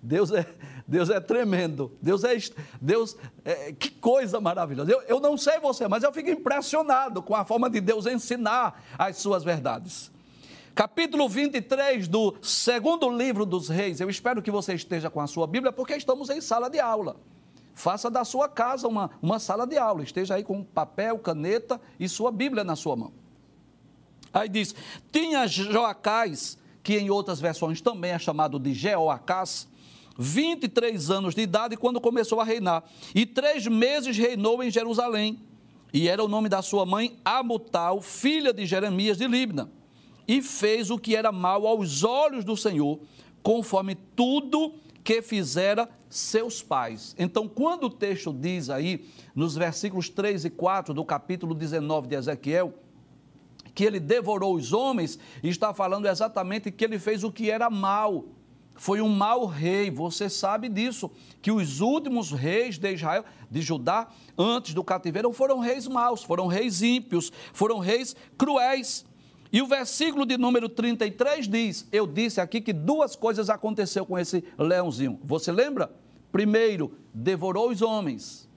Deus 0.03 0.31
é, 0.31 0.45
Deus 0.87 1.09
é 1.09 1.19
tremendo. 1.19 1.91
Deus 2.01 2.23
é. 2.23 2.37
Deus, 2.79 3.17
é, 3.43 3.73
que 3.73 3.89
coisa 3.89 4.39
maravilhosa. 4.39 4.91
Eu, 4.91 5.01
eu 5.01 5.19
não 5.19 5.37
sei 5.37 5.59
você, 5.59 5.87
mas 5.87 6.03
eu 6.03 6.13
fico 6.13 6.29
impressionado 6.29 7.21
com 7.21 7.35
a 7.35 7.43
forma 7.43 7.69
de 7.69 7.81
Deus 7.81 8.05
ensinar 8.05 8.81
as 8.97 9.17
suas 9.17 9.43
verdades. 9.43 10.09
Capítulo 10.73 11.27
23 11.27 12.07
do 12.07 12.35
segundo 12.41 13.09
livro 13.09 13.45
dos 13.45 13.67
reis. 13.67 13.99
Eu 13.99 14.09
espero 14.09 14.41
que 14.41 14.51
você 14.51 14.75
esteja 14.75 15.09
com 15.09 15.19
a 15.19 15.27
sua 15.27 15.45
Bíblia, 15.45 15.73
porque 15.73 15.95
estamos 15.95 16.29
em 16.29 16.39
sala 16.39 16.69
de 16.69 16.79
aula. 16.79 17.17
Faça 17.73 18.09
da 18.09 18.23
sua 18.23 18.47
casa 18.47 18.87
uma, 18.87 19.11
uma 19.21 19.39
sala 19.39 19.67
de 19.67 19.77
aula. 19.77 20.03
Esteja 20.03 20.35
aí 20.35 20.43
com 20.43 20.63
papel, 20.63 21.19
caneta 21.19 21.81
e 21.99 22.07
sua 22.07 22.31
Bíblia 22.31 22.63
na 22.63 22.75
sua 22.75 22.95
mão. 22.95 23.11
Aí 24.33 24.47
diz: 24.47 24.73
Tinha 25.11 25.45
Joacás, 25.47 26.57
que 26.81 26.97
em 26.97 27.09
outras 27.09 27.39
versões 27.39 27.81
também 27.81 28.11
é 28.11 28.19
chamado 28.19 28.57
de 28.57 28.73
Jeoacás, 28.73 29.67
23 30.17 31.11
anos 31.11 31.35
de 31.35 31.41
idade 31.41 31.77
quando 31.77 32.01
começou 32.01 32.41
a 32.41 32.43
reinar, 32.43 32.83
e 33.13 33.25
três 33.25 33.67
meses 33.67 34.17
reinou 34.17 34.63
em 34.63 34.71
Jerusalém. 34.71 35.39
E 35.93 36.09
era 36.09 36.23
o 36.23 36.27
nome 36.27 36.49
da 36.49 36.61
sua 36.61 36.85
mãe 36.85 37.17
Amutal, 37.23 38.01
filha 38.01 38.53
de 38.53 38.65
Jeremias 38.65 39.17
de 39.17 39.27
Libna. 39.27 39.71
E 40.27 40.41
fez 40.41 40.89
o 40.89 40.97
que 40.97 41.15
era 41.15 41.31
mal 41.31 41.65
aos 41.65 42.03
olhos 42.03 42.43
do 42.43 42.57
Senhor, 42.57 42.99
conforme 43.41 43.95
tudo 43.95 44.75
que 45.03 45.21
fizera 45.21 45.89
seus 46.09 46.61
pais. 46.61 47.15
Então, 47.17 47.47
quando 47.47 47.85
o 47.85 47.89
texto 47.89 48.33
diz 48.33 48.69
aí, 48.69 49.07
nos 49.33 49.55
versículos 49.55 50.09
3 50.09 50.45
e 50.45 50.49
4 50.49 50.93
do 50.93 51.05
capítulo 51.05 51.53
19 51.53 52.07
de 52.07 52.15
Ezequiel, 52.15 52.73
que 53.73 53.85
ele 53.85 53.99
devorou 53.99 54.55
os 54.55 54.73
homens, 54.73 55.17
está 55.41 55.73
falando 55.73 56.07
exatamente 56.07 56.71
que 56.71 56.83
ele 56.83 56.99
fez 56.99 57.23
o 57.23 57.31
que 57.31 57.49
era 57.49 57.69
mal 57.69 58.25
foi 58.77 59.01
um 59.01 59.09
mau 59.09 59.45
rei, 59.45 59.91
você 59.91 60.29
sabe 60.29 60.69
disso, 60.69 61.11
que 61.41 61.51
os 61.51 61.81
últimos 61.81 62.31
reis 62.31 62.77
de 62.77 62.93
Israel, 62.93 63.25
de 63.49 63.61
Judá, 63.61 64.07
antes 64.37 64.73
do 64.73 64.83
cativeiro, 64.83 65.31
foram 65.33 65.59
reis 65.59 65.87
maus, 65.87 66.23
foram 66.23 66.47
reis 66.47 66.81
ímpios, 66.81 67.31
foram 67.53 67.79
reis 67.79 68.15
cruéis. 68.37 69.05
E 69.51 69.61
o 69.61 69.67
versículo 69.67 70.25
de 70.25 70.37
número 70.37 70.69
33 70.69 71.47
diz: 71.47 71.87
Eu 71.91 72.05
disse 72.05 72.39
aqui 72.39 72.61
que 72.61 72.73
duas 72.73 73.15
coisas 73.15 73.49
aconteceu 73.49 74.05
com 74.05 74.17
esse 74.17 74.43
leãozinho. 74.57 75.19
Você 75.23 75.51
lembra? 75.51 75.91
Primeiro, 76.31 76.93
devorou 77.13 77.69
os 77.69 77.81
homens. 77.81 78.47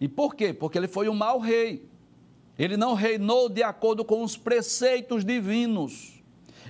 E 0.00 0.08
por 0.08 0.34
quê? 0.34 0.52
Porque 0.52 0.78
ele 0.78 0.88
foi 0.88 1.08
um 1.08 1.14
mau 1.14 1.38
rei. 1.38 1.88
Ele 2.58 2.76
não 2.76 2.94
reinou 2.94 3.48
de 3.48 3.62
acordo 3.62 4.04
com 4.04 4.22
os 4.22 4.36
preceitos 4.36 5.24
divinos. 5.24 6.11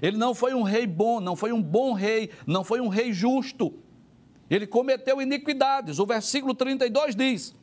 Ele 0.03 0.17
não 0.17 0.35
foi 0.35 0.53
um 0.53 0.63
rei 0.63 0.85
bom, 0.85 1.21
não 1.21 1.37
foi 1.37 1.53
um 1.53 1.63
bom 1.63 1.93
rei, 1.93 2.29
não 2.45 2.65
foi 2.65 2.81
um 2.81 2.89
rei 2.89 3.13
justo. 3.13 3.73
Ele 4.51 4.67
cometeu 4.67 5.23
iniquidades. 5.23 6.01
O 6.01 6.05
versículo 6.05 6.55
32 6.55 7.15
diz: 7.15 7.55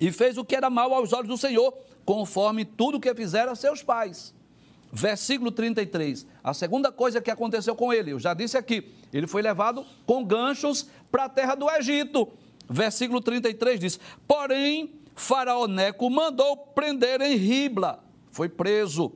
E 0.00 0.10
fez 0.10 0.36
o 0.36 0.44
que 0.44 0.56
era 0.56 0.68
mal 0.68 0.92
aos 0.92 1.12
olhos 1.12 1.28
do 1.28 1.36
Senhor, 1.38 1.72
conforme 2.04 2.64
tudo 2.64 2.98
que 2.98 3.14
fizeram 3.14 3.54
seus 3.54 3.80
pais. 3.80 4.34
Versículo 4.92 5.52
33. 5.52 6.26
A 6.42 6.52
segunda 6.52 6.90
coisa 6.90 7.20
que 7.20 7.30
aconteceu 7.30 7.76
com 7.76 7.92
ele, 7.92 8.12
eu 8.12 8.18
já 8.18 8.34
disse 8.34 8.58
aqui, 8.58 8.92
ele 9.12 9.28
foi 9.28 9.40
levado 9.40 9.86
com 10.04 10.24
ganchos 10.24 10.88
para 11.12 11.24
a 11.24 11.28
terra 11.28 11.54
do 11.54 11.70
Egito. 11.70 12.28
Versículo 12.68 13.20
33 13.20 13.78
diz: 13.78 14.00
Porém, 14.26 14.98
Faraó 15.14 15.68
Neco 15.68 16.10
mandou 16.10 16.56
prender 16.56 17.20
em 17.20 17.36
Ribla, 17.36 18.02
foi 18.30 18.48
preso 18.48 19.12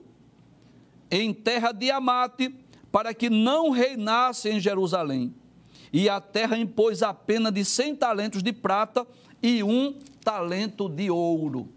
em 1.11 1.33
terra 1.33 1.73
de 1.73 1.91
Amate, 1.91 2.55
para 2.93 3.13
que 3.13 3.29
não 3.29 3.71
reinasse 3.71 4.49
em 4.49 4.61
Jerusalém. 4.61 5.35
E 5.93 6.09
a 6.09 6.21
terra 6.21 6.57
impôs 6.57 7.03
a 7.03 7.13
pena 7.13 7.51
de 7.51 7.65
cem 7.65 7.97
talentos 7.97 8.43
de 8.43 8.53
prata 8.53 9.07
e 9.43 9.63
um 9.63 9.99
talento 10.23 10.89
de 10.89 11.11
ouro. 11.11 11.69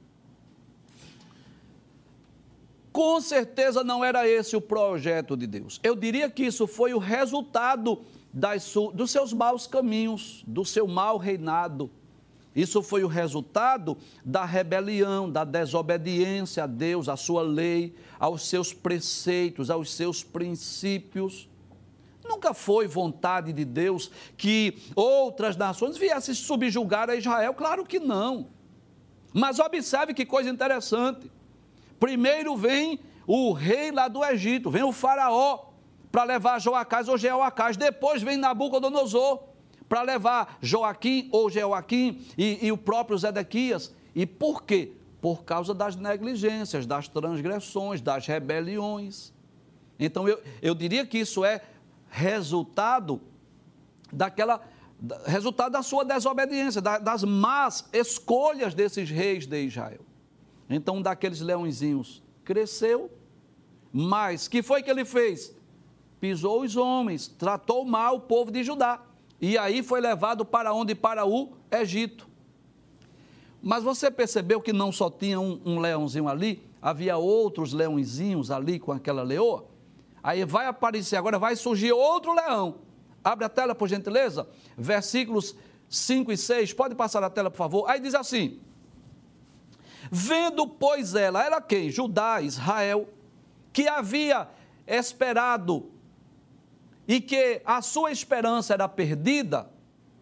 Com 2.92 3.20
certeza 3.20 3.84
não 3.84 4.06
era 4.06 4.28
esse 4.28 4.56
o 4.56 4.62
projeto 4.62 5.36
de 5.36 5.48
Deus. 5.48 5.80
Eu 5.82 5.96
diria 5.96 6.30
que 6.30 6.44
isso 6.44 6.68
foi 6.68 6.94
o 6.94 7.00
resultado 7.00 8.04
das, 8.32 8.72
dos 8.94 9.10
seus 9.10 9.34
maus 9.34 9.66
caminhos, 9.66 10.44
do 10.46 10.64
seu 10.64 10.88
mau 10.88 11.18
reinado 11.18 11.90
isso 12.56 12.84
foi 12.84 13.04
o 13.04 13.08
resultado 13.08 13.98
da 14.24 14.46
rebelião, 14.46 15.30
da 15.30 15.44
desobediência 15.44 16.66
a 16.66 16.68
Deus, 16.68 17.10
à 17.10 17.18
sua 17.18 17.42
lei, 17.42 17.96
aos 18.20 18.48
seus 18.48 18.72
preceitos, 18.72 19.72
aos 19.72 19.92
seus 19.92 20.24
princípios. 20.24 21.50
Nunca 22.24 22.54
foi 22.54 22.88
vontade 22.88 23.52
de 23.52 23.66
Deus 23.66 24.12
que 24.38 24.78
outras 24.96 25.58
nações 25.58 25.98
viessem 25.98 26.36
subjugar 26.36 27.10
a 27.10 27.16
Israel, 27.16 27.54
claro 27.54 27.84
que 27.84 28.00
não. 28.00 28.48
Mas 29.34 29.60
observe 29.60 30.14
que 30.14 30.26
coisa 30.26 30.50
interessante. 30.50 31.32
Primeiro 32.00 32.56
vem 32.56 33.00
o 33.26 33.52
rei 33.52 33.92
lá 33.92 34.08
do 34.08 34.24
Egito, 34.24 34.70
vem 34.70 34.84
o 34.84 34.92
faraó 34.92 35.72
para 36.12 36.24
levar 36.24 36.62
Joacás 36.62 37.08
ou 37.08 37.18
Jeoacás, 37.18 37.76
depois 37.76 38.22
vem 38.22 38.38
Nabucodonosor 38.38 39.53
para 39.94 40.02
levar 40.02 40.58
Joaquim 40.60 41.30
ou 41.32 41.52
Jeoaquim 41.52 42.26
e, 42.36 42.66
e 42.66 42.72
o 42.72 42.78
próprio 42.78 43.16
Zedequias. 43.16 43.94
E 44.16 44.26
por 44.26 44.64
quê? 44.64 44.94
Por 45.22 45.44
causa 45.44 45.72
das 45.72 45.96
negligências, 45.96 46.88
das 46.88 47.08
transgressões, 47.08 48.02
das 48.02 48.26
rebeliões. 48.26 49.32
Então 50.00 50.28
eu, 50.28 50.42
eu 50.64 50.74
diria 50.74 51.06
que 51.06 51.20
isso 51.20 51.46
é 51.46 51.62
resultado 52.10 53.22
daquela 54.12 54.64
resultado 55.28 55.74
da 55.74 55.84
sua 55.84 56.04
desobediência, 56.04 56.82
das 56.82 57.24
más 57.24 57.88
escolhas 57.94 58.74
desses 58.74 59.12
reis 59.12 59.46
de 59.46 59.64
Israel. 59.64 60.02
Então, 60.68 61.04
daqueles 61.04 61.40
leõezinhos 61.40 62.24
cresceu, 62.44 63.12
mas 63.92 64.48
que 64.48 64.64
foi 64.64 64.82
que 64.82 64.90
ele 64.90 65.06
fez? 65.06 65.54
Pisou 66.20 66.64
os 66.64 66.76
homens, 66.78 67.28
tratou 67.28 67.86
mal 67.86 68.16
o 68.16 68.22
povo 68.22 68.50
de 68.50 68.64
Judá 68.64 69.00
e 69.46 69.58
aí 69.58 69.84
foi 69.84 70.00
levado 70.00 70.46
para 70.46 70.74
onde? 70.74 70.96
Para 70.96 71.26
o 71.26 71.52
Egito. 71.70 72.30
Mas 73.62 73.84
você 73.84 74.10
percebeu 74.10 74.62
que 74.62 74.72
não 74.72 74.90
só 74.90 75.10
tinha 75.10 75.38
um, 75.38 75.60
um 75.66 75.80
leãozinho 75.80 76.30
ali, 76.30 76.66
havia 76.82 77.18
outros 77.18 77.74
leõezinhos 77.74 78.50
ali 78.50 78.80
com 78.80 78.94
aquela 78.94 79.22
leoa? 79.22 79.66
Aí 80.24 80.46
vai 80.46 80.66
aparecer, 80.68 81.18
agora 81.18 81.38
vai 81.38 81.58
surgir 81.58 81.92
outro 81.92 82.34
leão. 82.34 82.76
Abre 83.22 83.44
a 83.44 83.50
tela, 83.50 83.76
por 83.76 83.90
gentileza. 83.90 84.48
Versículos 84.78 85.58
5 85.90 86.32
e 86.32 86.38
6. 86.38 86.72
Pode 86.72 86.96
passar 86.96 87.22
a 87.22 87.30
tela, 87.30 87.52
por 87.52 87.58
favor. 87.58 87.90
Aí 87.90 88.00
diz 88.00 88.16
assim: 88.16 88.62
Vendo, 90.10 90.66
pois, 90.66 91.16
ela, 91.16 91.44
ela 91.44 91.60
quem? 91.60 91.90
Judá, 91.90 92.42
Israel, 92.42 93.10
que 93.74 93.90
havia 93.90 94.48
esperado 94.88 95.92
e 97.08 97.20
que 97.20 97.62
a 97.66 97.82
sua 97.82 98.12
esperança 98.12 98.74
era 98.74 98.88
perdida, 98.88 99.70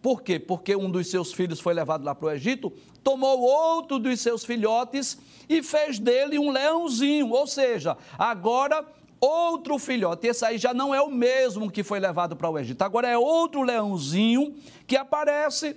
por 0.00 0.22
quê? 0.22 0.38
Porque 0.38 0.74
um 0.74 0.90
dos 0.90 1.08
seus 1.08 1.32
filhos 1.32 1.60
foi 1.60 1.72
levado 1.72 2.04
lá 2.04 2.14
para 2.14 2.26
o 2.26 2.30
Egito, 2.30 2.72
tomou 3.04 3.40
outro 3.40 4.00
dos 4.00 4.20
seus 4.20 4.44
filhotes 4.44 5.16
e 5.48 5.62
fez 5.62 5.98
dele 5.98 6.38
um 6.38 6.50
leãozinho, 6.50 7.30
ou 7.30 7.46
seja, 7.46 7.96
agora 8.18 8.84
outro 9.20 9.78
filhote. 9.78 10.26
Esse 10.26 10.44
aí 10.44 10.58
já 10.58 10.74
não 10.74 10.92
é 10.92 11.00
o 11.00 11.10
mesmo 11.10 11.70
que 11.70 11.84
foi 11.84 12.00
levado 12.00 12.34
para 12.34 12.50
o 12.50 12.58
Egito, 12.58 12.82
agora 12.82 13.08
é 13.08 13.16
outro 13.16 13.62
leãozinho 13.62 14.56
que 14.88 14.96
aparece. 14.96 15.76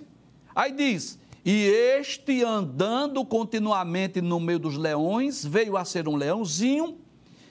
Aí 0.52 0.72
diz: 0.72 1.20
e 1.44 1.66
este 1.66 2.42
andando 2.42 3.24
continuamente 3.24 4.20
no 4.20 4.40
meio 4.40 4.58
dos 4.58 4.76
leões, 4.76 5.44
veio 5.44 5.76
a 5.76 5.84
ser 5.84 6.08
um 6.08 6.16
leãozinho 6.16 6.98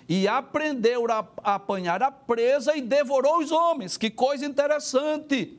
e 0.07 0.27
aprendeu 0.27 1.05
a 1.11 1.27
apanhar 1.43 2.03
a 2.03 2.11
presa 2.11 2.75
e 2.75 2.81
devorou 2.81 3.39
os 3.39 3.51
homens. 3.51 3.97
Que 3.97 4.09
coisa 4.09 4.45
interessante! 4.45 5.57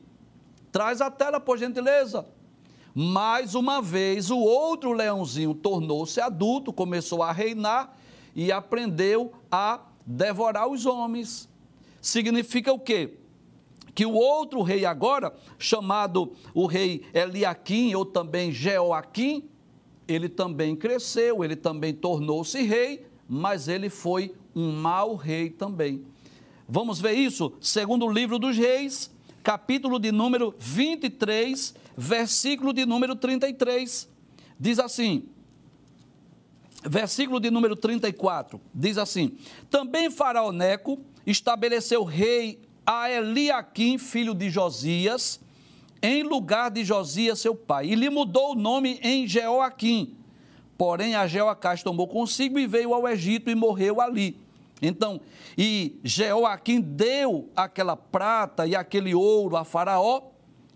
Traz 0.71 1.01
a 1.01 1.09
tela, 1.09 1.39
por 1.39 1.57
gentileza. 1.57 2.25
Mais 2.93 3.55
uma 3.55 3.81
vez, 3.81 4.31
o 4.31 4.37
outro 4.37 4.91
leãozinho 4.91 5.53
tornou-se 5.53 6.19
adulto, 6.19 6.73
começou 6.73 7.21
a 7.21 7.31
reinar 7.31 7.95
e 8.35 8.51
aprendeu 8.51 9.33
a 9.51 9.81
devorar 10.05 10.67
os 10.67 10.85
homens. 10.85 11.49
Significa 12.01 12.71
o 12.71 12.79
quê? 12.79 13.17
Que 13.93 14.05
o 14.05 14.13
outro 14.13 14.61
rei 14.61 14.85
agora, 14.85 15.33
chamado 15.57 16.33
o 16.53 16.65
rei 16.67 17.03
Eliaquim 17.13 17.93
ou 17.95 18.05
também 18.05 18.51
Jeoaquim, 18.51 19.49
ele 20.07 20.29
também 20.29 20.75
cresceu, 20.75 21.43
ele 21.43 21.55
também 21.55 21.93
tornou-se 21.93 22.61
rei, 22.61 23.06
mas 23.27 23.67
ele 23.67 23.89
foi 23.89 24.33
um 24.55 24.71
mau 24.71 25.15
rei 25.15 25.49
também. 25.49 26.03
Vamos 26.67 26.99
ver 26.99 27.13
isso? 27.13 27.53
Segundo 27.61 28.05
o 28.05 28.11
livro 28.11 28.37
dos 28.37 28.57
reis, 28.57 29.11
capítulo 29.43 29.99
de 29.99 30.11
número 30.11 30.53
23, 30.59 31.73
versículo 31.95 32.73
de 32.73 32.85
número 32.85 33.15
33. 33.15 34.09
Diz 34.59 34.79
assim: 34.79 35.29
versículo 36.83 37.39
de 37.39 37.49
número 37.49 37.75
34, 37.75 38.59
diz 38.73 38.97
assim: 38.97 39.37
Também 39.69 40.09
Faraó 40.09 40.51
Neco 40.51 40.99
estabeleceu 41.25 42.03
rei 42.03 42.59
a 42.85 43.09
Eliaquim, 43.09 43.97
filho 43.97 44.33
de 44.33 44.49
Josias, 44.49 45.39
em 46.01 46.23
lugar 46.23 46.71
de 46.71 46.83
Josias, 46.83 47.39
seu 47.39 47.55
pai, 47.55 47.87
e 47.87 47.95
lhe 47.95 48.09
mudou 48.09 48.51
o 48.51 48.55
nome 48.55 48.99
em 49.01 49.27
Jeoaquim. 49.27 50.16
Porém, 50.77 51.15
a 51.15 51.25
Jeoacás 51.25 51.81
tomou 51.81 52.07
consigo 52.07 52.59
e 52.59 52.67
veio 52.67 52.93
ao 52.93 53.07
Egito 53.07 53.49
e 53.49 53.55
morreu 53.55 53.99
ali. 53.99 54.39
Então, 54.81 55.19
e 55.57 55.99
Jeoaquim 56.03 56.79
deu 56.79 57.49
aquela 57.55 57.97
prata 57.97 58.67
e 58.67 58.75
aquele 58.75 59.15
ouro 59.15 59.57
a 59.57 59.63
Faraó, 59.63 60.21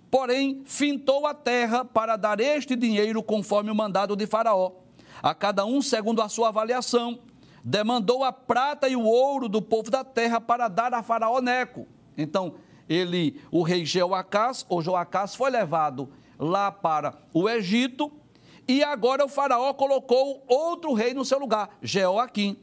porém, 0.09 0.63
fintou 0.65 1.27
a 1.27 1.33
terra 1.35 1.85
para 1.85 2.15
dar 2.15 2.39
este 2.39 2.75
dinheiro 2.75 3.21
conforme 3.21 3.69
o 3.69 3.75
mandado 3.75 4.15
de 4.15 4.25
Faraó 4.25 4.81
a 5.21 5.35
cada 5.35 5.65
um 5.65 5.81
segundo 5.81 6.21
a 6.21 6.29
sua 6.29 6.47
avaliação. 6.47 7.19
Demandou 7.63 8.23
a 8.23 8.31
prata 8.31 8.89
e 8.89 8.95
o 8.95 9.03
ouro 9.03 9.47
do 9.47 9.61
povo 9.61 9.91
da 9.91 10.03
terra 10.03 10.41
para 10.41 10.67
dar 10.67 10.93
a 10.93 11.03
Faraó 11.03 11.39
Neco. 11.39 11.87
Então, 12.17 12.55
ele, 12.89 13.39
o 13.51 13.61
rei 13.61 13.85
Jeoacás, 13.85 14.65
ou 14.67 14.81
Joacás, 14.81 15.35
foi 15.35 15.51
levado 15.51 16.09
lá 16.39 16.71
para 16.71 17.13
o 17.33 17.47
Egito 17.47 18.11
e 18.71 18.83
agora 18.83 19.25
o 19.25 19.29
Faraó 19.29 19.73
colocou 19.73 20.43
outro 20.47 20.93
rei 20.93 21.13
no 21.13 21.25
seu 21.25 21.39
lugar, 21.39 21.77
Jeoaquim. 21.81 22.57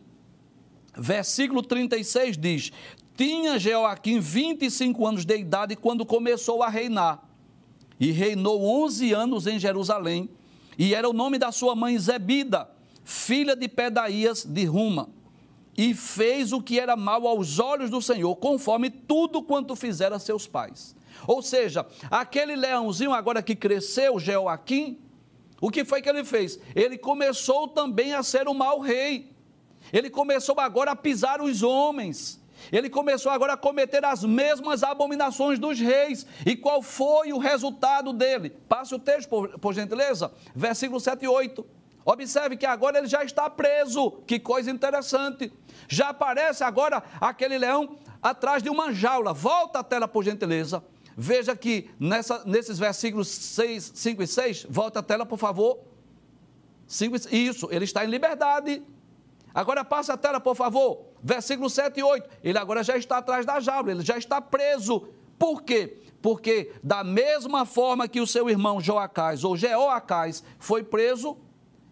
Versículo 0.96 1.62
36 1.62 2.36
diz: 2.36 2.72
Tinha 3.16 3.58
Jeoaquim 3.58 4.20
25 4.20 5.06
anos 5.06 5.24
de 5.24 5.36
idade 5.36 5.76
quando 5.76 6.06
começou 6.06 6.62
a 6.62 6.68
reinar, 6.68 7.22
e 8.00 8.10
reinou 8.10 8.64
11 8.84 9.12
anos 9.12 9.46
em 9.46 9.58
Jerusalém 9.58 10.30
e 10.78 10.94
era 10.94 11.08
o 11.08 11.12
nome 11.12 11.38
da 11.38 11.50
sua 11.50 11.74
mãe 11.74 11.98
Zebida, 11.98 12.70
filha 13.02 13.56
de 13.56 13.66
Pedaías 13.66 14.44
de 14.44 14.64
Ruma. 14.64 15.10
E 15.76 15.92
fez 15.92 16.52
o 16.52 16.62
que 16.62 16.78
era 16.78 16.96
mal 16.96 17.26
aos 17.26 17.58
olhos 17.58 17.90
do 17.90 18.00
Senhor, 18.00 18.34
conforme 18.36 18.88
tudo 18.88 19.42
quanto 19.42 19.74
fizera 19.74 20.20
seus 20.20 20.46
pais. 20.46 20.94
Ou 21.26 21.42
seja, 21.42 21.84
aquele 22.08 22.54
leãozinho 22.54 23.12
agora 23.12 23.42
que 23.42 23.56
cresceu, 23.56 24.20
Jeoaquim, 24.20 24.98
o 25.60 25.70
que 25.70 25.84
foi 25.84 26.00
que 26.00 26.08
ele 26.08 26.24
fez? 26.24 26.58
Ele 26.74 26.96
começou 26.96 27.68
também 27.68 28.14
a 28.14 28.22
ser 28.22 28.48
um 28.48 28.54
mau 28.54 28.80
rei. 28.80 29.32
Ele 29.92 30.08
começou 30.10 30.58
agora 30.58 30.92
a 30.92 30.96
pisar 30.96 31.40
os 31.40 31.62
homens. 31.62 32.40
Ele 32.72 32.90
começou 32.90 33.30
agora 33.30 33.54
a 33.54 33.56
cometer 33.56 34.04
as 34.04 34.24
mesmas 34.24 34.82
abominações 34.82 35.58
dos 35.58 35.78
reis. 35.78 36.26
E 36.44 36.56
qual 36.56 36.82
foi 36.82 37.32
o 37.32 37.38
resultado 37.38 38.12
dele? 38.12 38.50
Passe 38.68 38.94
o 38.94 38.98
texto, 38.98 39.28
por, 39.28 39.58
por 39.58 39.74
gentileza. 39.74 40.32
Versículo 40.54 41.00
7 41.00 41.24
e 41.24 41.28
8. 41.28 41.64
Observe 42.04 42.56
que 42.56 42.66
agora 42.66 42.98
ele 42.98 43.06
já 43.06 43.24
está 43.24 43.50
preso. 43.50 44.12
Que 44.26 44.38
coisa 44.38 44.70
interessante. 44.70 45.52
Já 45.88 46.10
aparece 46.10 46.64
agora 46.64 47.02
aquele 47.20 47.58
leão 47.58 47.98
atrás 48.22 48.62
de 48.62 48.70
uma 48.70 48.92
jaula. 48.92 49.32
Volta 49.32 49.80
a 49.80 49.84
tela, 49.84 50.08
por 50.08 50.24
gentileza. 50.24 50.82
Veja 51.20 51.56
que 51.56 51.90
nessa, 51.98 52.44
nesses 52.44 52.78
versículos 52.78 53.26
6, 53.26 53.90
5 53.92 54.22
e 54.22 54.26
6, 54.28 54.66
volta 54.70 55.00
a 55.00 55.02
tela, 55.02 55.26
por 55.26 55.36
favor. 55.36 55.80
5, 56.86 57.16
isso, 57.32 57.68
ele 57.72 57.84
está 57.84 58.04
em 58.04 58.08
liberdade. 58.08 58.84
Agora 59.52 59.84
passa 59.84 60.12
a 60.12 60.16
tela, 60.16 60.38
por 60.38 60.54
favor. 60.54 61.06
Versículo 61.20 61.68
7 61.68 61.98
e 61.98 62.04
8. 62.04 62.30
Ele 62.40 62.56
agora 62.56 62.84
já 62.84 62.96
está 62.96 63.18
atrás 63.18 63.44
da 63.44 63.58
jaula, 63.58 63.90
ele 63.90 64.04
já 64.04 64.16
está 64.16 64.40
preso. 64.40 65.08
Por 65.36 65.62
quê? 65.64 65.98
Porque 66.22 66.70
da 66.84 67.02
mesma 67.02 67.66
forma 67.66 68.06
que 68.06 68.20
o 68.20 68.26
seu 68.26 68.48
irmão 68.48 68.80
Joacás 68.80 69.42
ou 69.42 69.56
Jeoacás 69.56 70.44
foi 70.56 70.84
preso, 70.84 71.36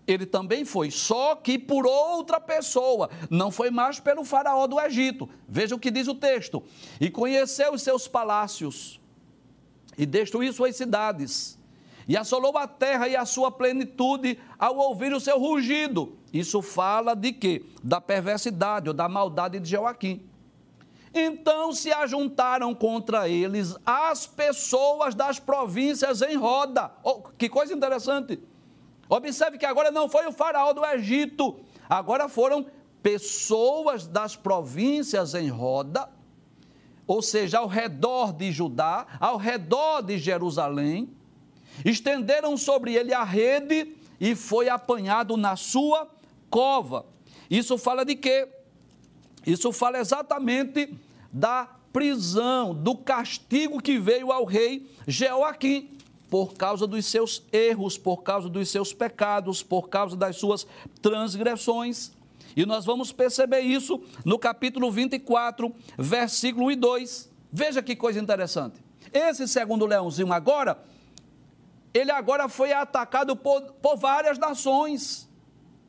ele 0.06 0.24
também 0.24 0.64
foi, 0.64 0.88
só 0.92 1.34
que 1.34 1.58
por 1.58 1.84
outra 1.84 2.40
pessoa, 2.40 3.10
não 3.28 3.50
foi 3.50 3.72
mais 3.72 3.98
pelo 3.98 4.24
faraó 4.24 4.68
do 4.68 4.80
Egito. 4.80 5.28
Veja 5.48 5.74
o 5.74 5.80
que 5.80 5.90
diz 5.90 6.06
o 6.06 6.14
texto. 6.14 6.62
E 7.00 7.10
conheceu 7.10 7.72
os 7.72 7.82
seus 7.82 8.06
palácios 8.06 9.00
e 9.96 10.04
destruiu 10.04 10.52
suas 10.52 10.76
cidades 10.76 11.56
e 12.08 12.16
assolou 12.16 12.56
a 12.56 12.68
terra 12.68 13.08
e 13.08 13.16
a 13.16 13.24
sua 13.24 13.50
plenitude 13.50 14.38
ao 14.58 14.76
ouvir 14.76 15.12
o 15.12 15.20
seu 15.20 15.38
rugido. 15.38 16.16
Isso 16.32 16.62
fala 16.62 17.14
de 17.14 17.32
quê? 17.32 17.64
Da 17.82 18.00
perversidade 18.00 18.88
ou 18.88 18.94
da 18.94 19.08
maldade 19.08 19.58
de 19.58 19.70
Joaquim. 19.70 20.22
Então 21.12 21.72
se 21.72 21.92
ajuntaram 21.92 22.74
contra 22.74 23.28
eles 23.28 23.74
as 23.84 24.26
pessoas 24.26 25.14
das 25.14 25.40
províncias 25.40 26.22
em 26.22 26.36
roda. 26.36 26.92
Oh, 27.02 27.22
que 27.36 27.48
coisa 27.48 27.74
interessante. 27.74 28.38
Observe 29.08 29.58
que 29.58 29.66
agora 29.66 29.90
não 29.90 30.08
foi 30.08 30.26
o 30.26 30.32
faraó 30.32 30.72
do 30.72 30.84
Egito, 30.84 31.58
agora 31.88 32.28
foram 32.28 32.66
pessoas 33.02 34.06
das 34.06 34.34
províncias 34.36 35.34
em 35.34 35.48
roda, 35.48 36.08
ou 37.06 37.22
seja, 37.22 37.58
ao 37.58 37.66
redor 37.66 38.32
de 38.32 38.50
Judá, 38.50 39.06
ao 39.20 39.36
redor 39.36 40.02
de 40.02 40.18
Jerusalém, 40.18 41.08
Estenderam 41.84 42.56
sobre 42.56 42.94
ele 42.94 43.12
a 43.12 43.22
rede 43.22 43.94
e 44.20 44.34
foi 44.34 44.68
apanhado 44.68 45.36
na 45.36 45.56
sua 45.56 46.08
cova. 46.48 47.04
Isso 47.50 47.76
fala 47.76 48.04
de 48.04 48.14
quê? 48.14 48.48
Isso 49.46 49.72
fala 49.72 49.98
exatamente 49.98 50.94
da 51.32 51.68
prisão, 51.92 52.74
do 52.74 52.96
castigo 52.96 53.80
que 53.80 53.98
veio 53.98 54.32
ao 54.32 54.44
rei 54.44 54.90
Jeoaquim 55.06 55.90
por 56.28 56.54
causa 56.54 56.86
dos 56.86 57.06
seus 57.06 57.42
erros, 57.52 57.96
por 57.96 58.22
causa 58.22 58.48
dos 58.48 58.68
seus 58.68 58.92
pecados, 58.92 59.62
por 59.62 59.88
causa 59.88 60.16
das 60.16 60.36
suas 60.36 60.66
transgressões. 61.00 62.10
E 62.56 62.64
nós 62.64 62.84
vamos 62.84 63.12
perceber 63.12 63.60
isso 63.60 64.02
no 64.24 64.38
capítulo 64.38 64.90
24, 64.90 65.72
versículo 65.98 66.66
1 66.66 66.70
e 66.72 66.76
2. 66.76 67.30
Veja 67.52 67.82
que 67.82 67.94
coisa 67.94 68.18
interessante. 68.18 68.82
Esse 69.12 69.46
segundo 69.46 69.86
leãozinho 69.86 70.32
agora 70.32 70.82
ele 71.98 72.10
agora 72.10 72.46
foi 72.48 72.72
atacado 72.72 73.34
por, 73.34 73.62
por 73.74 73.96
várias 73.96 74.38
nações, 74.38 75.26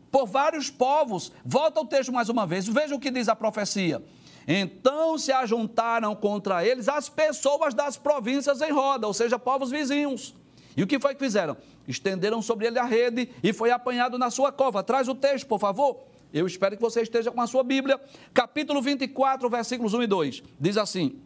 por 0.10 0.26
vários 0.26 0.70
povos. 0.70 1.34
Volta 1.44 1.82
o 1.82 1.86
texto 1.86 2.14
mais 2.14 2.30
uma 2.30 2.48
vez, 2.48 2.66
veja 2.66 2.96
o 2.96 3.00
que 3.00 3.12
diz 3.12 3.28
a 3.28 3.36
profecia. 3.36 4.02
Então 4.48 5.18
se 5.18 5.34
ajuntaram 5.34 6.16
contra 6.16 6.66
eles 6.66 6.88
as 6.88 7.10
pessoas 7.10 7.74
das 7.74 7.98
províncias 7.98 8.62
em 8.62 8.72
roda, 8.72 9.06
ou 9.06 9.14
seja, 9.14 9.38
povos 9.38 9.70
vizinhos. 9.70 10.34
E 10.78 10.84
o 10.84 10.88
que 10.88 11.00
foi 11.00 11.14
que 11.14 11.20
fizeram? 11.20 11.58
Estenderam 11.86 12.42
sobre 12.42 12.68
ele 12.68 12.80
a 12.80 12.86
rede 12.86 13.30
e 13.44 13.52
foi 13.52 13.72
apanhado 13.72 14.18
na 14.18 14.32
sua 14.32 14.52
cova. 14.52 14.82
Traz 14.82 15.10
o 15.10 15.16
texto, 15.16 15.46
por 15.46 15.60
favor. 15.60 16.06
Eu 16.34 16.46
espero 16.46 16.76
que 16.76 16.82
você 16.82 17.02
esteja 17.02 17.32
com 17.32 17.42
a 17.42 17.48
sua 17.48 17.64
Bíblia. 17.64 18.00
Capítulo 18.34 18.82
24, 18.82 19.50
versículos 19.50 19.94
1 19.94 20.04
e 20.04 20.08
2. 20.08 20.44
Diz 20.60 20.78
assim: 20.78 21.20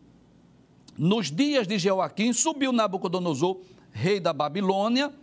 Nos 0.97 1.31
dias 1.31 1.67
de 1.67 1.77
Jeoaquim 1.77 2.33
subiu 2.33 2.71
Nabucodonosor 2.71 3.59
rei 3.91 4.19
da 4.19 4.33
Babilônia, 4.33 5.13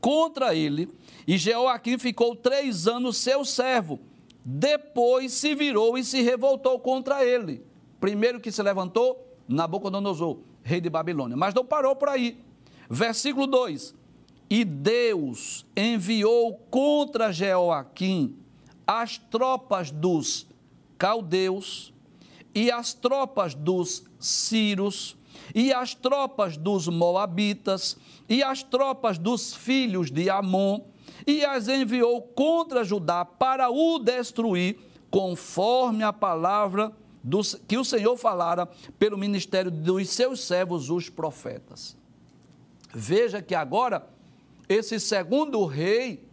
contra 0.00 0.54
ele, 0.54 0.88
e 1.26 1.36
Jeoaquim 1.36 1.98
ficou 1.98 2.36
três 2.36 2.86
anos 2.86 3.16
seu 3.16 3.44
servo. 3.44 3.98
Depois 4.44 5.32
se 5.32 5.54
virou 5.54 5.98
e 5.98 6.04
se 6.04 6.22
revoltou 6.22 6.78
contra 6.78 7.24
ele. 7.24 7.62
Primeiro 7.98 8.40
que 8.40 8.50
se 8.50 8.62
levantou, 8.62 9.26
Nabucodonosor, 9.46 10.38
rei 10.62 10.80
de 10.80 10.88
Babilônia. 10.88 11.36
Mas 11.36 11.52
não 11.54 11.64
parou 11.64 11.94
por 11.94 12.08
aí. 12.08 12.38
Versículo 12.88 13.46
2: 13.46 13.94
E 14.48 14.64
Deus 14.64 15.66
enviou 15.76 16.54
contra 16.70 17.32
Jeoaquim 17.32 18.39
as 18.90 19.18
tropas 19.18 19.92
dos 19.92 20.48
caldeus 20.98 21.94
e 22.52 22.72
as 22.72 22.92
tropas 22.92 23.54
dos 23.54 24.02
sírios 24.18 25.16
e 25.54 25.72
as 25.72 25.94
tropas 25.94 26.56
dos 26.56 26.88
Moabitas, 26.88 27.96
e 28.28 28.42
as 28.42 28.64
tropas 28.64 29.16
dos 29.16 29.54
filhos 29.54 30.10
de 30.10 30.28
Amon, 30.28 30.80
e 31.24 31.44
as 31.44 31.68
enviou 31.68 32.20
contra 32.20 32.84
Judá 32.84 33.24
para 33.24 33.70
o 33.70 33.98
destruir, 34.00 34.78
conforme 35.08 36.02
a 36.02 36.12
palavra 36.12 36.92
que 37.68 37.78
o 37.78 37.84
Senhor 37.84 38.16
falara 38.16 38.68
pelo 38.98 39.16
ministério 39.16 39.70
dos 39.70 40.08
seus 40.10 40.40
servos, 40.40 40.90
os 40.90 41.08
profetas. 41.08 41.96
Veja 42.92 43.40
que 43.40 43.54
agora, 43.54 44.08
esse 44.68 44.98
segundo 44.98 45.64
rei 45.64 46.29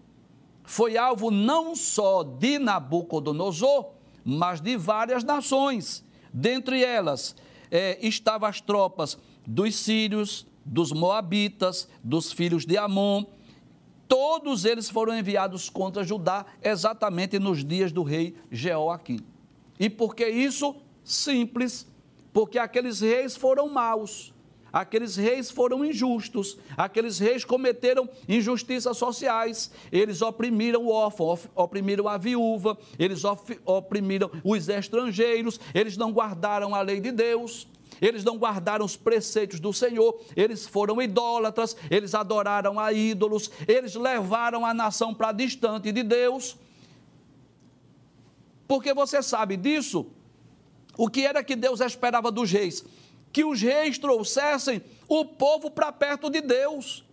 foi 0.67 0.97
alvo 0.97 1.31
não 1.31 1.77
só 1.77 2.23
de 2.23 2.59
Nabucodonosor, 2.59 3.93
mas 4.23 4.59
de 4.59 4.75
várias 4.75 5.23
nações. 5.23 6.03
Dentre 6.31 6.83
elas 6.83 7.37
é, 7.71 7.97
estavam 8.05 8.49
as 8.49 8.59
tropas 8.59 9.17
dos 9.47 9.77
sírios, 9.77 10.45
dos 10.65 10.91
moabitas, 10.91 11.87
dos 12.03 12.33
filhos 12.33 12.65
de 12.65 12.77
Amon. 12.77 13.23
Todos 14.09 14.65
eles 14.65 14.89
foram 14.89 15.17
enviados 15.17 15.69
contra 15.69 16.03
Judá 16.03 16.45
exatamente 16.61 17.39
nos 17.39 17.63
dias 17.63 17.93
do 17.93 18.03
rei 18.03 18.35
Jeoaquim. 18.51 19.21
E 19.79 19.89
por 19.89 20.13
que 20.13 20.27
isso? 20.27 20.75
Simples, 21.01 21.87
porque 22.33 22.59
aqueles 22.59 22.99
reis 22.99 23.37
foram 23.37 23.69
maus 23.69 24.33
Aqueles 24.77 25.15
reis 25.15 25.49
foram 25.49 25.83
injustos, 25.83 26.55
aqueles 26.77 27.17
reis 27.17 27.43
cometeram 27.43 28.07
injustiças 28.29 28.95
sociais, 28.95 29.71
eles 29.91 30.21
oprimiram 30.21 30.85
o 30.85 30.91
órfão, 30.91 31.35
oprimiram 31.55 32.07
a 32.07 32.15
viúva, 32.15 32.77
eles 32.99 33.23
oprimiram 33.65 34.29
os 34.43 34.69
estrangeiros, 34.69 35.59
eles 35.73 35.97
não 35.97 36.11
guardaram 36.11 36.75
a 36.75 36.81
lei 36.81 36.99
de 36.99 37.11
Deus, 37.11 37.67
eles 37.99 38.23
não 38.23 38.37
guardaram 38.37 38.85
os 38.85 38.95
preceitos 38.95 39.59
do 39.59 39.73
Senhor, 39.73 40.21
eles 40.35 40.67
foram 40.67 41.01
idólatras, 41.01 41.75
eles 41.89 42.13
adoraram 42.13 42.79
a 42.79 42.93
ídolos, 42.93 43.49
eles 43.67 43.95
levaram 43.95 44.63
a 44.63 44.75
nação 44.75 45.11
para 45.11 45.31
distante 45.31 45.91
de 45.91 46.03
Deus. 46.03 46.55
Porque 48.67 48.93
você 48.93 49.23
sabe 49.23 49.57
disso, 49.57 50.05
o 50.95 51.09
que 51.09 51.25
era 51.25 51.43
que 51.43 51.55
Deus 51.55 51.81
esperava 51.81 52.31
dos 52.31 52.51
reis? 52.51 52.85
Que 53.37 53.45
os 53.45 53.61
reis 53.61 53.99
trouxessem 53.99 54.81
o 55.07 55.23
povo 55.23 55.69
para 55.69 55.91
perto 55.91 56.27
de 56.27 56.41
Deus. 56.41 57.05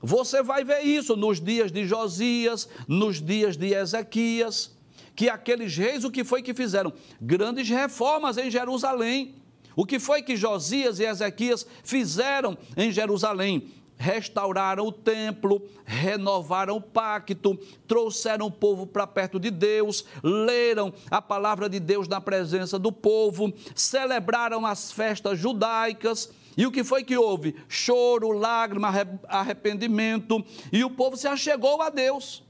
Você 0.00 0.42
vai 0.42 0.64
ver 0.64 0.80
isso 0.80 1.14
nos 1.14 1.38
dias 1.38 1.70
de 1.70 1.84
Josias, 1.84 2.66
nos 2.88 3.20
dias 3.20 3.58
de 3.58 3.74
Ezequias, 3.74 4.74
que 5.14 5.28
aqueles 5.28 5.76
reis 5.76 6.02
o 6.02 6.10
que 6.10 6.24
foi 6.24 6.40
que 6.40 6.54
fizeram? 6.54 6.90
Grandes 7.20 7.68
reformas 7.68 8.38
em 8.38 8.50
Jerusalém. 8.50 9.34
O 9.76 9.84
que 9.84 9.98
foi 9.98 10.22
que 10.22 10.34
Josias 10.34 10.98
e 10.98 11.04
Ezequias 11.04 11.66
fizeram 11.84 12.56
em 12.74 12.90
Jerusalém? 12.90 13.70
Restauraram 13.96 14.86
o 14.86 14.92
templo, 14.92 15.62
renovaram 15.84 16.76
o 16.76 16.80
pacto, 16.80 17.58
trouxeram 17.86 18.46
o 18.46 18.50
povo 18.50 18.86
para 18.86 19.06
perto 19.06 19.40
de 19.40 19.50
Deus, 19.50 20.04
leram 20.22 20.92
a 21.10 21.22
palavra 21.22 21.68
de 21.68 21.80
Deus 21.80 22.06
na 22.06 22.20
presença 22.20 22.78
do 22.78 22.92
povo, 22.92 23.52
celebraram 23.74 24.66
as 24.66 24.92
festas 24.92 25.38
judaicas. 25.38 26.30
E 26.56 26.66
o 26.66 26.72
que 26.72 26.84
foi 26.84 27.04
que 27.04 27.16
houve? 27.16 27.56
Choro, 27.68 28.32
lágrima, 28.32 28.92
arrependimento, 29.28 30.44
e 30.72 30.84
o 30.84 30.90
povo 30.90 31.16
se 31.16 31.26
achegou 31.26 31.82
a 31.82 31.90
Deus. 31.90 32.44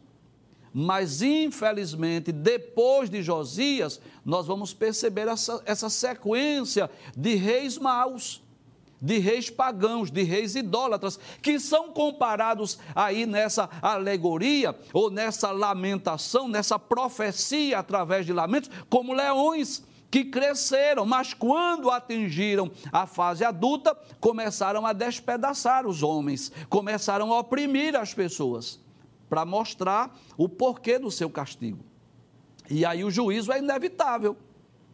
Mas, 0.72 1.22
infelizmente, 1.22 2.30
depois 2.30 3.08
de 3.08 3.22
Josias, 3.22 3.98
nós 4.24 4.46
vamos 4.46 4.74
perceber 4.74 5.26
essa, 5.26 5.62
essa 5.64 5.88
sequência 5.88 6.90
de 7.16 7.34
reis 7.34 7.78
maus 7.78 8.42
de 9.06 9.18
reis 9.18 9.48
pagãos, 9.48 10.10
de 10.10 10.22
reis 10.24 10.56
idólatras, 10.56 11.18
que 11.40 11.60
são 11.60 11.92
comparados 11.92 12.78
aí 12.94 13.24
nessa 13.24 13.70
alegoria 13.80 14.76
ou 14.92 15.10
nessa 15.10 15.52
lamentação, 15.52 16.48
nessa 16.48 16.78
profecia 16.78 17.78
através 17.78 18.26
de 18.26 18.32
lamentos, 18.32 18.68
como 18.90 19.14
leões 19.14 19.84
que 20.10 20.24
cresceram, 20.24 21.06
mas 21.06 21.32
quando 21.32 21.90
atingiram 21.90 22.70
a 22.92 23.06
fase 23.06 23.44
adulta, 23.44 23.96
começaram 24.20 24.84
a 24.84 24.92
despedaçar 24.92 25.86
os 25.86 26.02
homens, 26.02 26.50
começaram 26.68 27.32
a 27.32 27.38
oprimir 27.38 27.94
as 27.94 28.12
pessoas, 28.12 28.80
para 29.28 29.44
mostrar 29.44 30.16
o 30.36 30.48
porquê 30.48 30.98
do 30.98 31.10
seu 31.10 31.30
castigo. 31.30 31.84
E 32.68 32.84
aí 32.84 33.04
o 33.04 33.10
juízo 33.10 33.52
é 33.52 33.58
inevitável. 33.58 34.36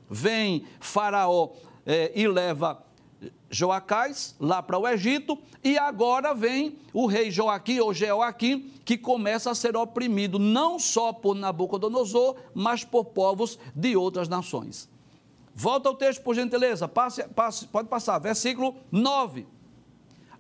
Vem 0.09 0.65
Faraó 0.81 1.51
é, 1.87 2.13
e 2.15 2.27
leva 2.27 2.83
Joacás 3.51 4.35
lá 4.41 4.63
para 4.63 4.79
o 4.79 4.89
Egito 4.89 5.39
e 5.63 5.79
agora 5.79 6.35
vem 6.35 6.79
o 6.93 7.07
rei 7.07 7.31
Joaquim 7.31 7.79
ou 7.81 7.93
Jeoaquim 7.93 8.71
que 8.85 8.97
começa 8.97 9.51
a 9.51 9.55
ser 9.55 9.77
oprimido 9.77 10.39
não 10.39 10.79
só 10.79 11.13
por 11.13 11.35
Nabucodonosor, 11.35 12.37
mas 12.55 12.85
por 12.85 13.07
povos 13.07 13.59
de 13.75 13.97
outras 13.97 14.29
nações. 14.29 14.89
Volta 15.55 15.89
ao 15.89 15.95
texto, 15.95 16.23
por 16.23 16.35
gentileza, 16.35 16.89
passe, 16.89 17.23
passe, 17.29 17.67
pode 17.67 17.89
passar, 17.89 18.19
versículo 18.19 18.75
9. 18.91 19.47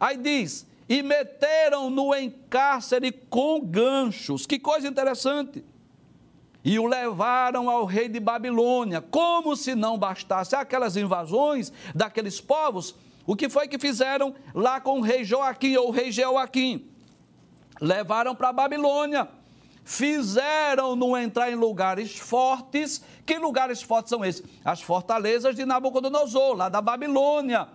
Aí 0.00 0.16
diz: 0.16 0.66
E 0.88 1.02
meteram-no 1.02 2.14
em 2.14 2.30
cárcere 2.30 3.12
com 3.12 3.60
ganchos. 3.60 4.46
Que 4.46 4.58
coisa 4.58 4.88
interessante 4.88 5.62
e 6.64 6.78
o 6.78 6.86
levaram 6.86 7.68
ao 7.68 7.84
rei 7.84 8.08
de 8.08 8.20
Babilônia. 8.20 9.00
Como 9.00 9.56
se 9.56 9.74
não 9.74 9.98
bastasse 9.98 10.54
aquelas 10.54 10.96
invasões 10.96 11.72
daqueles 11.94 12.40
povos, 12.40 12.94
o 13.26 13.34
que 13.34 13.48
foi 13.48 13.68
que 13.68 13.78
fizeram 13.78 14.34
lá 14.54 14.80
com 14.80 14.98
o 14.98 15.02
rei 15.02 15.24
Joaquim 15.24 15.76
ou 15.76 15.88
o 15.88 15.90
rei 15.90 16.12
Jeoaquim? 16.12 16.88
Levaram 17.80 18.34
para 18.34 18.52
Babilônia. 18.52 19.28
Fizeram-no 19.84 21.16
entrar 21.16 21.50
em 21.50 21.56
lugares 21.56 22.16
fortes. 22.16 23.02
Que 23.26 23.38
lugares 23.38 23.82
fortes 23.82 24.10
são 24.10 24.24
esses? 24.24 24.44
As 24.64 24.80
fortalezas 24.80 25.56
de 25.56 25.64
Nabucodonosor, 25.64 26.54
lá 26.54 26.68
da 26.68 26.80
Babilônia, 26.80 27.66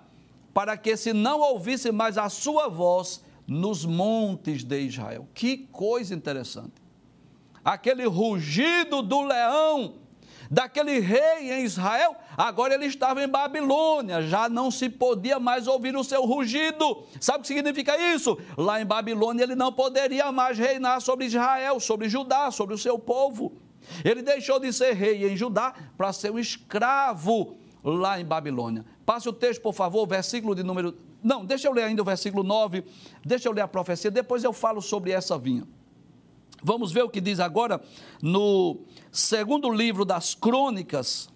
para 0.54 0.78
que 0.78 0.95
se 0.95 1.12
não 1.12 1.41
ouvisse 1.41 1.91
mais 1.91 2.17
a 2.17 2.30
sua 2.30 2.69
voz 2.69 3.21
nos 3.45 3.86
montes 3.86 4.63
de 4.63 4.80
Israel. 4.80 5.28
Que 5.34 5.58
coisa 5.58 6.15
interessante 6.15 6.87
aquele 7.67 8.06
rugido 8.06 9.01
do 9.01 9.21
leão, 9.23 9.95
daquele 10.49 10.99
rei 11.01 11.51
em 11.51 11.65
Israel, 11.65 12.15
agora 12.38 12.73
ele 12.73 12.86
estava 12.86 13.21
em 13.21 13.27
Babilônia, 13.27 14.21
já 14.21 14.47
não 14.47 14.71
se 14.71 14.88
podia 14.88 15.38
mais 15.38 15.67
ouvir 15.67 15.93
o 15.93 16.01
seu 16.01 16.23
rugido. 16.23 17.03
Sabe 17.19 17.39
o 17.39 17.41
que 17.41 17.47
significa 17.47 17.97
isso? 17.97 18.38
Lá 18.58 18.82
em 18.82 18.86
Babilônia 18.86 19.43
ele 19.43 19.53
não 19.53 19.73
poderia 19.73 20.32
mais 20.32 20.58
reinar 20.58 21.01
sobre 21.01 21.25
Israel, 21.25 21.77
sobre 21.82 22.08
Judá, 22.08 22.49
sobre 22.51 22.73
o 22.73 22.77
seu 22.77 22.97
povo. 22.97 23.58
Ele 24.01 24.21
deixou 24.21 24.62
de 24.62 24.71
ser 24.71 24.93
rei 24.93 25.30
em 25.30 25.36
Judá 25.36 25.73
para 25.97 26.13
ser 26.13 26.32
um 26.32 26.39
escravo 26.39 27.58
lá 27.84 28.17
em 28.17 28.23
Babilônia. 28.23 28.86
Passe 29.06 29.27
o 29.27 29.34
texto, 29.34 29.62
por 29.62 29.73
favor, 29.73 30.08
versículo 30.08 30.56
de 30.56 30.63
número. 30.63 30.97
Não, 31.21 31.43
deixa 31.43 31.67
eu 31.67 31.73
ler 31.73 31.84
ainda 31.84 32.01
o 32.01 32.06
versículo 32.06 32.43
9, 32.43 32.86
deixa 33.25 33.49
eu 33.49 33.51
ler 33.51 33.62
a 33.62 33.67
profecia, 33.67 34.10
depois 34.10 34.45
eu 34.45 34.53
falo 34.53 34.82
sobre 34.82 35.12
essa 35.12 35.38
vinha. 35.38 35.67
Vamos 36.63 36.91
ver 36.91 37.03
o 37.03 37.09
que 37.09 37.21
diz 37.21 37.39
agora 37.39 37.81
no 38.21 38.79
segundo 39.11 39.69
livro 39.69 40.03
das 40.03 40.33
Crônicas, 40.33 41.29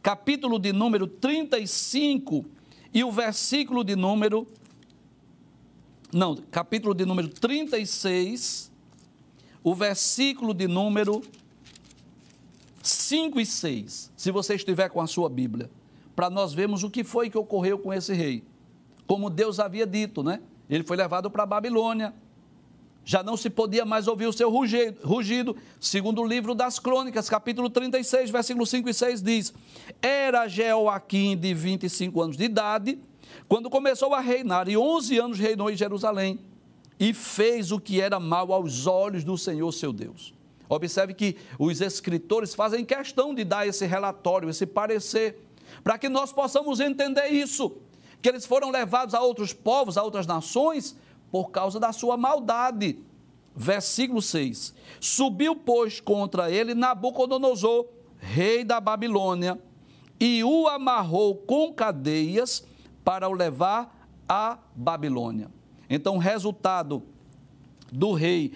capítulo 0.00 0.58
de 0.58 0.72
número 0.72 1.06
35 1.06 2.44
e 2.94 3.02
o 3.02 3.10
versículo 3.10 3.82
de 3.82 3.96
número. 3.96 4.46
Não, 6.12 6.36
capítulo 6.36 6.94
de 6.94 7.04
número 7.04 7.28
36, 7.28 8.70
o 9.64 9.74
versículo 9.74 10.54
de 10.54 10.68
número 10.68 11.22
5 12.82 13.40
e 13.40 13.46
6, 13.46 14.12
se 14.16 14.30
você 14.30 14.54
estiver 14.54 14.88
com 14.90 15.00
a 15.00 15.06
sua 15.06 15.28
Bíblia, 15.28 15.70
para 16.14 16.28
nós 16.28 16.52
vermos 16.52 16.84
o 16.84 16.90
que 16.90 17.02
foi 17.02 17.30
que 17.30 17.38
ocorreu 17.38 17.78
com 17.78 17.92
esse 17.92 18.12
rei. 18.12 18.44
Como 19.06 19.30
Deus 19.30 19.58
havia 19.58 19.86
dito, 19.86 20.22
né? 20.22 20.40
Ele 20.68 20.84
foi 20.84 20.96
levado 20.96 21.30
para 21.30 21.42
a 21.42 21.46
Babilônia, 21.46 22.14
já 23.04 23.22
não 23.22 23.36
se 23.36 23.50
podia 23.50 23.84
mais 23.84 24.06
ouvir 24.06 24.26
o 24.26 24.32
seu 24.32 24.50
rugido. 24.50 25.56
Segundo 25.80 26.22
o 26.22 26.26
livro 26.26 26.54
das 26.54 26.78
Crônicas, 26.78 27.28
capítulo 27.28 27.68
36, 27.68 28.30
versículos 28.30 28.70
5 28.70 28.88
e 28.88 28.94
6 28.94 29.22
diz: 29.22 29.52
Era 30.00 30.46
Jeoaquim 30.46 31.36
de 31.36 31.52
25 31.52 32.22
anos 32.22 32.36
de 32.36 32.44
idade, 32.44 32.98
quando 33.48 33.68
começou 33.68 34.14
a 34.14 34.20
reinar, 34.20 34.68
e 34.68 34.76
11 34.76 35.18
anos 35.18 35.38
reinou 35.38 35.70
em 35.70 35.76
Jerusalém, 35.76 36.38
e 36.98 37.12
fez 37.12 37.72
o 37.72 37.80
que 37.80 38.00
era 38.00 38.20
mal 38.20 38.52
aos 38.52 38.86
olhos 38.86 39.24
do 39.24 39.36
Senhor 39.36 39.72
seu 39.72 39.92
Deus. 39.92 40.32
Observe 40.68 41.12
que 41.12 41.36
os 41.58 41.80
escritores 41.80 42.54
fazem 42.54 42.84
questão 42.84 43.34
de 43.34 43.44
dar 43.44 43.66
esse 43.66 43.84
relatório, 43.84 44.48
esse 44.48 44.64
parecer, 44.64 45.38
para 45.82 45.98
que 45.98 46.08
nós 46.08 46.32
possamos 46.32 46.80
entender 46.80 47.28
isso, 47.28 47.76
que 48.22 48.28
eles 48.28 48.46
foram 48.46 48.70
levados 48.70 49.14
a 49.14 49.20
outros 49.20 49.52
povos, 49.52 49.98
a 49.98 50.02
outras 50.02 50.26
nações, 50.26 50.96
por 51.32 51.50
causa 51.50 51.80
da 51.80 51.92
sua 51.92 52.16
maldade. 52.16 53.02
Versículo 53.56 54.20
6: 54.20 54.74
Subiu, 55.00 55.56
pois, 55.56 55.98
contra 55.98 56.50
ele 56.50 56.74
Nabucodonosor, 56.74 57.86
rei 58.18 58.62
da 58.62 58.78
Babilônia, 58.78 59.58
e 60.20 60.44
o 60.44 60.68
amarrou 60.68 61.34
com 61.34 61.72
cadeias 61.72 62.64
para 63.02 63.28
o 63.28 63.32
levar 63.32 64.08
à 64.28 64.58
Babilônia. 64.76 65.50
Então, 65.90 66.16
o 66.16 66.18
resultado 66.18 67.02
do 67.90 68.12
rei 68.12 68.52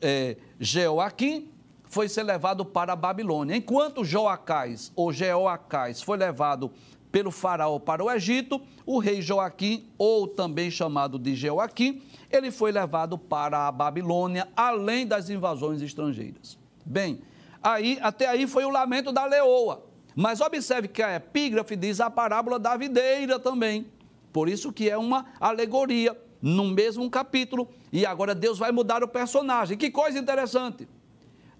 é, 0.00 0.36
Jeoaquim 0.60 1.50
foi 1.84 2.08
ser 2.08 2.22
levado 2.22 2.64
para 2.64 2.92
a 2.92 2.96
Babilônia. 2.96 3.56
Enquanto 3.56 4.04
Joacás 4.04 4.92
ou 4.96 5.12
Jeoacás 5.12 6.02
foi 6.02 6.16
levado 6.16 6.72
pelo 7.14 7.30
faraó 7.30 7.78
para 7.78 8.02
o 8.02 8.10
Egito, 8.10 8.60
o 8.84 8.98
rei 8.98 9.22
Joaquim, 9.22 9.86
ou 9.96 10.26
também 10.26 10.68
chamado 10.68 11.16
de 11.16 11.36
Joaquim, 11.36 12.02
ele 12.28 12.50
foi 12.50 12.72
levado 12.72 13.16
para 13.16 13.68
a 13.68 13.70
Babilônia, 13.70 14.48
além 14.56 15.06
das 15.06 15.30
invasões 15.30 15.80
estrangeiras. 15.80 16.58
Bem, 16.84 17.20
aí, 17.62 18.00
até 18.02 18.26
aí 18.26 18.48
foi 18.48 18.64
o 18.64 18.68
lamento 18.68 19.12
da 19.12 19.26
leoa. 19.26 19.84
Mas 20.16 20.40
observe 20.40 20.88
que 20.88 21.04
a 21.04 21.14
epígrafe 21.14 21.76
diz 21.76 22.00
a 22.00 22.10
parábola 22.10 22.58
da 22.58 22.76
videira 22.76 23.38
também. 23.38 23.86
Por 24.32 24.48
isso 24.48 24.72
que 24.72 24.90
é 24.90 24.98
uma 24.98 25.26
alegoria 25.38 26.20
no 26.42 26.64
mesmo 26.64 27.08
capítulo. 27.08 27.68
E 27.92 28.04
agora 28.04 28.34
Deus 28.34 28.58
vai 28.58 28.72
mudar 28.72 29.04
o 29.04 29.08
personagem. 29.08 29.78
Que 29.78 29.88
coisa 29.88 30.18
interessante. 30.18 30.88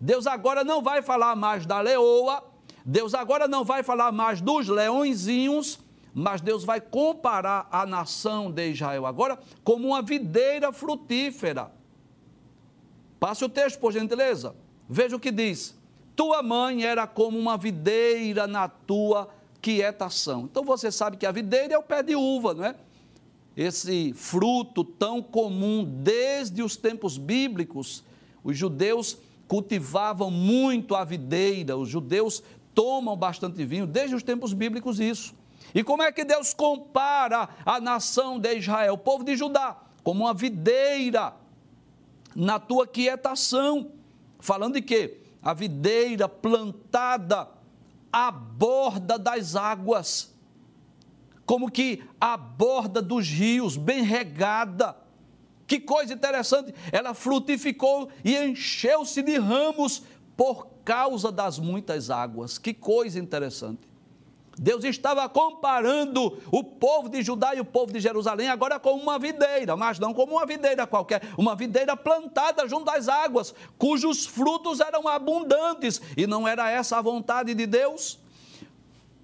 Deus 0.01 0.27
agora 0.27 0.65
não 0.65 0.83
vai 0.83 1.01
falar 1.01 1.37
mais 1.37 1.65
da 1.65 1.81
leoa, 1.81 2.43
Deus 2.85 3.15
agora 3.15 3.49
não 3.49 3.65
vai 3.65 3.83
falar 3.83 4.13
mais 4.13 4.41
dos 4.41 4.69
leõezinhos, 4.69 5.79
mas 6.13 6.41
Deus 6.41 6.65
vai 6.65 6.81
comparar 6.81 7.67
a 7.73 7.87
nação 7.87 8.51
de 8.51 8.71
Israel 8.71 9.07
agora 9.07 9.39
como 9.65 9.89
uma 9.89 10.03
videira 10.03 10.73
frutífera. 10.73 11.73
Passe 13.19 13.45
o 13.45 13.49
texto, 13.49 13.81
por 13.81 13.93
gentileza. 13.93 14.55
Veja 14.89 15.17
o 15.17 15.21
que 15.21 15.33
diz. 15.33 15.75
Tua 16.15 16.43
mãe 16.43 16.85
era 16.85 17.07
como 17.07 17.39
uma 17.39 17.57
videira 17.57 18.47
na 18.47 18.69
tua 18.69 19.29
quietação. 19.63 20.43
Então 20.45 20.63
você 20.63 20.93
sabe 20.93 21.17
que 21.17 21.25
a 21.25 21.33
videira 21.33 21.75
é 21.75 21.79
o 21.79 21.83
pé 21.83 22.03
de 22.03 22.15
uva, 22.15 22.53
não 22.53 22.65
é? 22.67 22.77
Esse 23.57 24.13
fruto 24.13 24.85
tão 24.85 25.23
comum 25.23 25.85
desde 25.85 26.63
os 26.63 26.77
tempos 26.77 27.17
bíblicos. 27.17 28.05
Os 28.43 28.59
judeus 28.59 29.17
cultivavam 29.49 30.31
muito 30.31 30.95
a 30.95 31.05
videira, 31.05 31.77
os 31.77 31.89
judeus 31.89 32.43
tomam 32.75 33.17
bastante 33.17 33.65
vinho, 33.65 33.87
desde 33.87 34.15
os 34.15 34.23
tempos 34.23 34.53
bíblicos 34.53 34.99
isso. 35.01 35.35
E 35.75 35.83
como 35.83 36.03
é 36.03 36.13
que 36.13 36.25
Deus 36.25 36.53
compara 36.53 37.49
a 37.65 37.81
nação 37.81 38.39
de 38.39 38.57
Israel, 38.57 38.95
o 38.95 38.99
povo 38.99 39.25
de 39.25 39.37
Judá, 39.37 39.77
como 40.03 40.25
uma 40.25 40.35
videira 40.35 41.35
na 42.35 42.59
tua 42.59 42.87
quietação? 42.87 43.91
Falando 44.39 44.75
de 44.75 44.83
quê? 44.83 45.21
A 45.43 45.55
videira 45.55 46.29
plantada 46.29 47.49
à 48.13 48.31
borda 48.31 49.19
das 49.19 49.57
águas, 49.57 50.33
como 51.45 51.71
que 51.71 52.03
à 52.21 52.37
borda 52.37 53.03
dos 53.03 53.29
rios, 53.29 53.77
bem 53.77 54.03
regada. 54.03 54.97
Que 55.67 55.81
coisa 55.81 56.13
interessante, 56.13 56.75
ela 56.93 57.15
frutificou 57.15 58.11
e 58.23 58.37
encheu-se 58.37 59.23
de 59.23 59.39
ramos 59.39 60.03
por 60.37 60.74
causa 60.85 61.33
das 61.33 61.59
muitas 61.59 62.11
águas. 62.11 62.59
Que 62.59 62.75
coisa 62.75 63.19
interessante. 63.19 63.95
Deus 64.57 64.85
estava 64.85 65.29
comparando 65.29 66.39
o 66.51 66.63
povo 66.63 67.09
de 67.09 67.23
Judá 67.23 67.55
e 67.55 67.61
o 67.61 67.65
povo 67.65 67.93
de 67.93 67.99
Jerusalém 67.99 68.49
agora 68.49 68.79
com 68.79 68.93
uma 68.93 69.19
videira, 69.19 69.77
mas 69.77 69.99
não 69.99 70.15
como 70.15 70.35
uma 70.35 70.47
videira 70.47 70.87
qualquer, 70.87 71.23
uma 71.37 71.57
videira 71.57 71.97
plantada 71.97 72.69
junto 72.69 72.89
às 72.91 73.09
águas, 73.09 73.55
cujos 73.77 74.27
frutos 74.27 74.79
eram 74.79 75.09
abundantes, 75.09 76.01
e 76.17 76.27
não 76.27 76.47
era 76.47 76.71
essa 76.71 76.99
a 76.99 77.03
vontade 77.03 77.53
de 77.53 77.67
Deus? 77.67 78.21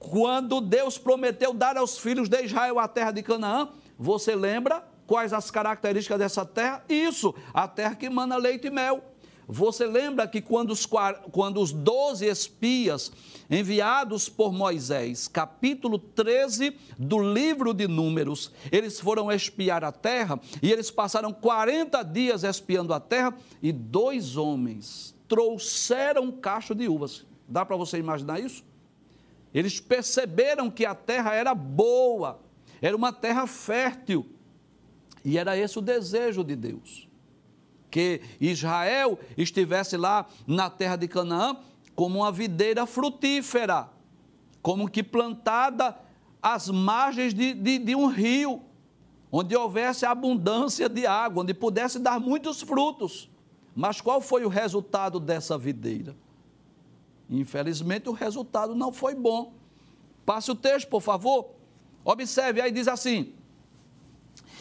Quando 0.00 0.60
Deus 0.60 0.98
prometeu 0.98 1.52
dar 1.54 1.76
aos 1.76 1.98
filhos 1.98 2.28
de 2.28 2.42
Israel 2.42 2.78
a 2.78 2.88
terra 2.88 3.12
de 3.12 3.22
Canaã, 3.22 3.68
você 3.96 4.34
lembra 4.34 4.82
quais 5.06 5.32
as 5.32 5.50
características 5.50 6.18
dessa 6.18 6.44
terra? 6.44 6.82
Isso, 6.88 7.34
a 7.54 7.68
terra 7.68 7.94
que 7.94 8.08
mana 8.08 8.36
leite 8.36 8.66
e 8.66 8.70
mel. 8.70 9.09
Você 9.52 9.84
lembra 9.84 10.28
que 10.28 10.40
quando 10.40 10.70
os, 10.70 10.86
quando 11.32 11.60
os 11.60 11.72
12 11.72 12.24
espias 12.24 13.10
enviados 13.50 14.28
por 14.28 14.52
Moisés, 14.52 15.26
capítulo 15.26 15.98
13 15.98 16.76
do 16.96 17.18
livro 17.18 17.74
de 17.74 17.88
Números, 17.88 18.52
eles 18.70 19.00
foram 19.00 19.30
espiar 19.32 19.82
a 19.82 19.90
terra 19.90 20.38
e 20.62 20.70
eles 20.70 20.88
passaram 20.88 21.32
40 21.32 22.00
dias 22.04 22.44
espiando 22.44 22.94
a 22.94 23.00
terra 23.00 23.34
e 23.60 23.72
dois 23.72 24.36
homens 24.36 25.16
trouxeram 25.26 26.26
um 26.26 26.30
cacho 26.30 26.72
de 26.72 26.88
uvas. 26.88 27.26
Dá 27.48 27.66
para 27.66 27.76
você 27.76 27.98
imaginar 27.98 28.38
isso? 28.38 28.62
Eles 29.52 29.80
perceberam 29.80 30.70
que 30.70 30.86
a 30.86 30.94
terra 30.94 31.34
era 31.34 31.56
boa, 31.56 32.38
era 32.80 32.96
uma 32.96 33.12
terra 33.12 33.48
fértil. 33.48 34.26
E 35.24 35.36
era 35.36 35.58
esse 35.58 35.76
o 35.76 35.82
desejo 35.82 36.44
de 36.44 36.54
Deus 36.54 37.09
que 37.90 38.20
Israel 38.40 39.18
estivesse 39.36 39.96
lá 39.96 40.26
na 40.46 40.70
terra 40.70 40.96
de 40.96 41.08
Canaã 41.08 41.56
como 41.94 42.20
uma 42.20 42.32
videira 42.32 42.86
frutífera, 42.86 43.88
como 44.62 44.88
que 44.88 45.02
plantada 45.02 45.96
às 46.40 46.68
margens 46.68 47.34
de, 47.34 47.52
de, 47.52 47.78
de 47.78 47.94
um 47.94 48.06
rio, 48.06 48.62
onde 49.30 49.54
houvesse 49.54 50.06
abundância 50.06 50.88
de 50.88 51.06
água, 51.06 51.42
onde 51.42 51.52
pudesse 51.52 51.98
dar 51.98 52.18
muitos 52.18 52.62
frutos. 52.62 53.28
Mas 53.74 54.00
qual 54.00 54.20
foi 54.20 54.44
o 54.44 54.48
resultado 54.48 55.20
dessa 55.20 55.56
videira? 55.56 56.16
Infelizmente, 57.28 58.08
o 58.08 58.12
resultado 58.12 58.74
não 58.74 58.92
foi 58.92 59.14
bom. 59.14 59.52
Passe 60.26 60.50
o 60.50 60.54
texto, 60.54 60.88
por 60.88 61.00
favor. 61.00 61.50
Observe, 62.04 62.60
aí 62.60 62.72
diz 62.72 62.88
assim: 62.88 63.32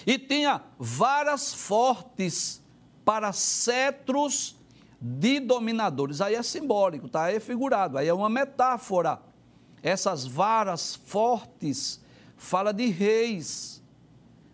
E 0.05 0.19
tinha 0.19 0.61
varas 0.77 1.53
fortes 1.53 2.61
para 3.09 3.33
cetros 3.33 4.55
de 5.01 5.39
dominadores. 5.39 6.21
Aí 6.21 6.35
é 6.35 6.43
simbólico, 6.43 7.09
tá? 7.09 7.23
Aí 7.23 7.37
é 7.37 7.39
figurado, 7.39 7.97
aí 7.97 8.07
é 8.07 8.13
uma 8.13 8.29
metáfora. 8.29 9.19
Essas 9.81 10.27
varas 10.27 10.93
fortes 10.93 11.99
fala 12.37 12.71
de 12.71 12.85
reis, 12.85 13.81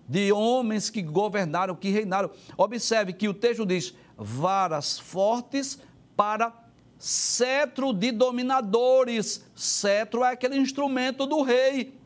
de 0.08 0.32
homens 0.32 0.90
que 0.90 1.02
governaram, 1.02 1.76
que 1.76 1.90
reinaram. 1.90 2.32
Observe 2.56 3.12
que 3.12 3.28
o 3.28 3.34
texto 3.34 3.66
diz: 3.66 3.94
varas 4.18 4.98
fortes 4.98 5.78
para 6.16 6.54
cetro 6.98 7.92
de 7.92 8.10
dominadores. 8.10 9.44
Cetro 9.54 10.24
é 10.24 10.32
aquele 10.32 10.56
instrumento 10.56 11.26
do 11.26 11.42
rei. 11.42 12.00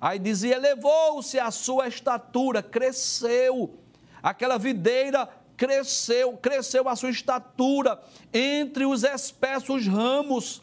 Aí 0.00 0.18
dizia: 0.18 0.56
elevou-se 0.56 1.38
a 1.38 1.50
sua 1.50 1.86
estatura, 1.86 2.62
cresceu. 2.62 3.76
Aquela 4.22 4.58
videira 4.58 5.28
cresceu, 5.60 6.38
cresceu 6.38 6.88
a 6.88 6.96
sua 6.96 7.10
estatura 7.10 8.00
entre 8.32 8.86
os 8.86 9.04
espessos 9.04 9.86
ramos 9.86 10.62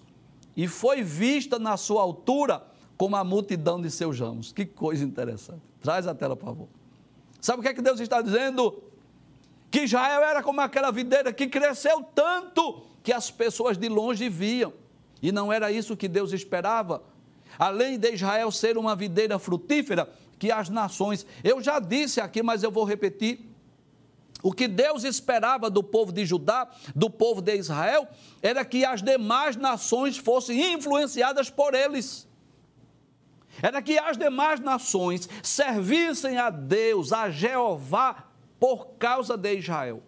e 0.55 0.67
foi 0.67 1.03
vista 1.03 1.59
na 1.59 1.77
sua 1.77 2.01
altura 2.01 2.65
como 2.97 3.15
a 3.15 3.23
multidão 3.23 3.79
de 3.79 3.91
seus 3.91 4.19
ramos. 4.19 4.51
Que 4.51 4.65
coisa 4.65 5.05
interessante. 5.05 5.61
Traz 5.83 6.07
a 6.07 6.15
tela, 6.15 6.35
por 6.35 6.45
favor. 6.47 6.67
Sabe 7.39 7.59
o 7.59 7.61
que 7.61 7.69
é 7.69 7.75
que 7.75 7.81
Deus 7.81 7.99
está 7.99 8.23
dizendo? 8.23 8.81
Que 9.69 9.81
Israel 9.81 10.23
era 10.23 10.41
como 10.41 10.61
aquela 10.61 10.89
videira 10.89 11.31
que 11.31 11.45
cresceu 11.45 12.03
tanto 12.15 12.81
que 13.03 13.13
as 13.13 13.29
pessoas 13.29 13.77
de 13.77 13.87
longe 13.87 14.27
viam. 14.27 14.73
E 15.21 15.31
não 15.31 15.53
era 15.53 15.71
isso 15.71 15.95
que 15.95 16.07
Deus 16.07 16.33
esperava. 16.33 17.03
Além 17.59 17.99
de 17.99 18.13
Israel 18.13 18.51
ser 18.51 18.79
uma 18.79 18.95
videira 18.95 19.37
frutífera, 19.37 20.11
que 20.39 20.51
as 20.51 20.69
nações, 20.69 21.23
eu 21.43 21.61
já 21.61 21.79
disse 21.79 22.19
aqui, 22.19 22.41
mas 22.41 22.63
eu 22.63 22.71
vou 22.71 22.83
repetir, 22.83 23.46
o 24.43 24.51
que 24.51 24.67
Deus 24.67 25.03
esperava 25.03 25.69
do 25.69 25.83
povo 25.83 26.11
de 26.11 26.25
Judá, 26.25 26.69
do 26.95 27.09
povo 27.09 27.41
de 27.41 27.55
Israel, 27.55 28.07
era 28.41 28.63
que 28.63 28.85
as 28.85 29.01
demais 29.01 29.55
nações 29.55 30.17
fossem 30.17 30.73
influenciadas 30.73 31.49
por 31.49 31.73
eles. 31.73 32.27
Era 33.61 33.81
que 33.81 33.97
as 33.97 34.17
demais 34.17 34.59
nações 34.59 35.27
servissem 35.41 36.37
a 36.37 36.49
Deus, 36.49 37.11
a 37.11 37.29
Jeová, 37.29 38.25
por 38.59 38.89
causa 38.99 39.35
de 39.35 39.55
Israel. 39.55 40.03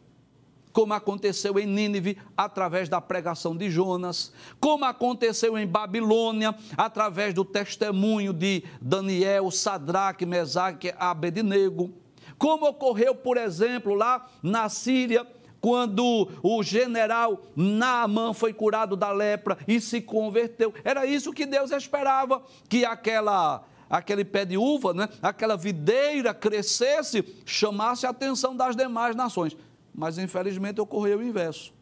Como 0.71 0.93
aconteceu 0.93 1.57
em 1.57 1.65
Nínive, 1.65 2.15
através 2.37 2.87
da 2.87 3.01
pregação 3.01 3.57
de 3.57 3.71
Jonas, 3.71 4.31
como 4.59 4.85
aconteceu 4.85 5.57
em 5.57 5.65
Babilônia, 5.65 6.53
através 6.77 7.33
do 7.33 7.43
testemunho 7.43 8.31
de 8.31 8.63
Daniel, 8.79 9.49
Sadraque, 9.49 10.27
Mesaque, 10.27 10.93
Abednego 10.99 11.91
como 12.39 12.65
ocorreu, 12.65 13.13
por 13.13 13.35
exemplo, 13.35 13.93
lá 13.93 14.25
na 14.41 14.69
Síria, 14.69 15.27
quando 15.59 16.29
o 16.41 16.63
general 16.63 17.41
Naaman 17.53 18.33
foi 18.33 18.53
curado 18.53 18.95
da 18.95 19.11
lepra 19.11 19.57
e 19.67 19.81
se 19.81 20.01
converteu. 20.01 20.73
Era 20.83 21.05
isso 21.05 21.33
que 21.33 21.45
Deus 21.45 21.69
esperava, 21.71 22.41
que 22.69 22.85
aquela 22.85 23.63
aquele 23.89 24.23
pé 24.23 24.45
de 24.45 24.55
uva, 24.55 24.93
né, 24.93 25.09
aquela 25.19 25.57
videira 25.57 26.31
crescesse, 26.31 27.25
chamasse 27.43 28.05
a 28.05 28.11
atenção 28.11 28.55
das 28.55 28.75
demais 28.75 29.15
nações. 29.15 29.57
Mas 29.93 30.17
infelizmente 30.17 30.79
ocorreu 30.79 31.19
o 31.19 31.23
inverso. 31.23 31.73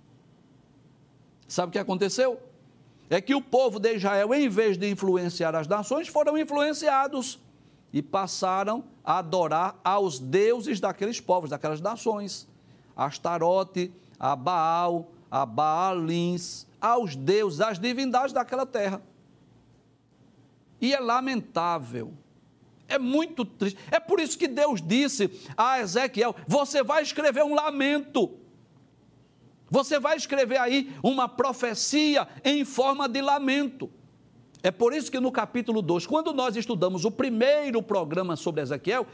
Sabe 1.48 1.70
o 1.70 1.72
que 1.72 1.80
aconteceu? 1.80 2.40
É 3.10 3.22
que 3.22 3.36
o 3.36 3.42
povo 3.42 3.78
de 3.78 3.94
Israel, 3.96 4.34
em 4.34 4.50
vez 4.50 4.78
de 4.78 4.90
influenciar 4.90 5.54
as 5.54 5.68
nações, 5.68 6.08
foram 6.08 6.38
influenciados 6.38 7.40
e 7.92 8.02
passaram 8.02 8.84
a 9.04 9.20
adorar 9.20 9.80
aos 9.84 10.20
deuses 10.20 10.80
daqueles 10.80 11.20
povos, 11.20 11.50
daquelas 11.50 11.82
nações. 11.82 12.48
Astarote, 12.96 13.92
a 14.20 14.36
Baal, 14.36 15.12
a 15.30 15.46
Baalins, 15.46 16.66
aos 16.82 17.16
deuses, 17.16 17.62
às 17.62 17.80
divindades 17.80 18.34
daquela 18.34 18.66
terra. 18.66 19.02
E 20.82 20.94
é 20.94 21.00
lamentável. 21.00 22.14
É 22.88 22.98
muito 22.98 23.44
triste. 23.44 23.78
É 23.92 24.00
por 24.00 24.20
isso 24.20 24.38
que 24.38 24.48
Deus 24.48 24.82
disse 24.82 25.30
a 25.56 25.80
Ezequiel: 25.80 26.36
Você 26.48 26.84
vai 26.84 27.04
escrever 27.04 27.44
um 27.44 27.54
lamento. 27.54 28.38
Você 29.70 30.00
vai 30.00 30.16
escrever 30.16 30.58
aí 30.58 30.96
uma 31.04 31.28
profecia 31.28 32.28
em 32.44 32.64
forma 32.64 33.10
de 33.10 33.22
lamento. 33.22 33.92
É 34.68 34.72
por 34.72 34.92
isso 34.94 35.10
que 35.10 35.18
no 35.18 35.32
capítulo 35.32 35.82
2, 35.82 36.06
quando 36.06 36.34
nós 36.34 36.58
estudamos 36.58 37.06
o 37.06 37.10
primeiro 37.10 37.82
programa 37.82 38.36
sobre 38.36 38.62
Ezequiel, 38.62 39.08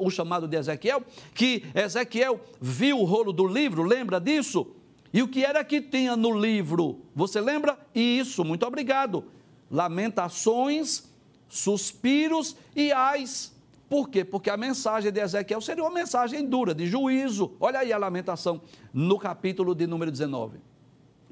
o 0.00 0.10
chamado 0.10 0.48
de 0.48 0.56
Ezequiel, 0.56 1.00
que 1.32 1.64
Ezequiel 1.72 2.40
viu 2.60 2.98
o 2.98 3.04
rolo 3.04 3.32
do 3.32 3.46
livro, 3.46 3.84
lembra 3.84 4.18
disso? 4.18 4.66
E 5.14 5.22
o 5.22 5.28
que 5.28 5.44
era 5.44 5.62
que 5.62 5.80
tinha 5.80 6.16
no 6.16 6.36
livro? 6.36 7.02
Você 7.14 7.40
lembra? 7.40 7.78
Isso, 7.94 8.44
muito 8.44 8.66
obrigado. 8.66 9.22
Lamentações, 9.70 11.04
suspiros 11.48 12.56
e 12.74 12.90
ais. 12.90 13.54
Por 13.88 14.08
quê? 14.08 14.24
Porque 14.24 14.50
a 14.50 14.56
mensagem 14.56 15.12
de 15.12 15.20
Ezequiel 15.20 15.60
seria 15.60 15.84
uma 15.84 15.94
mensagem 15.94 16.44
dura, 16.44 16.74
de 16.74 16.84
juízo. 16.84 17.52
Olha 17.60 17.78
aí 17.78 17.92
a 17.92 17.96
lamentação 17.96 18.60
no 18.92 19.20
capítulo 19.20 19.72
de 19.72 19.86
número 19.86 20.10
19. 20.10 20.58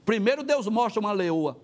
Primeiro 0.04 0.44
Deus 0.44 0.68
mostra 0.68 1.00
uma 1.00 1.10
leoa 1.10 1.58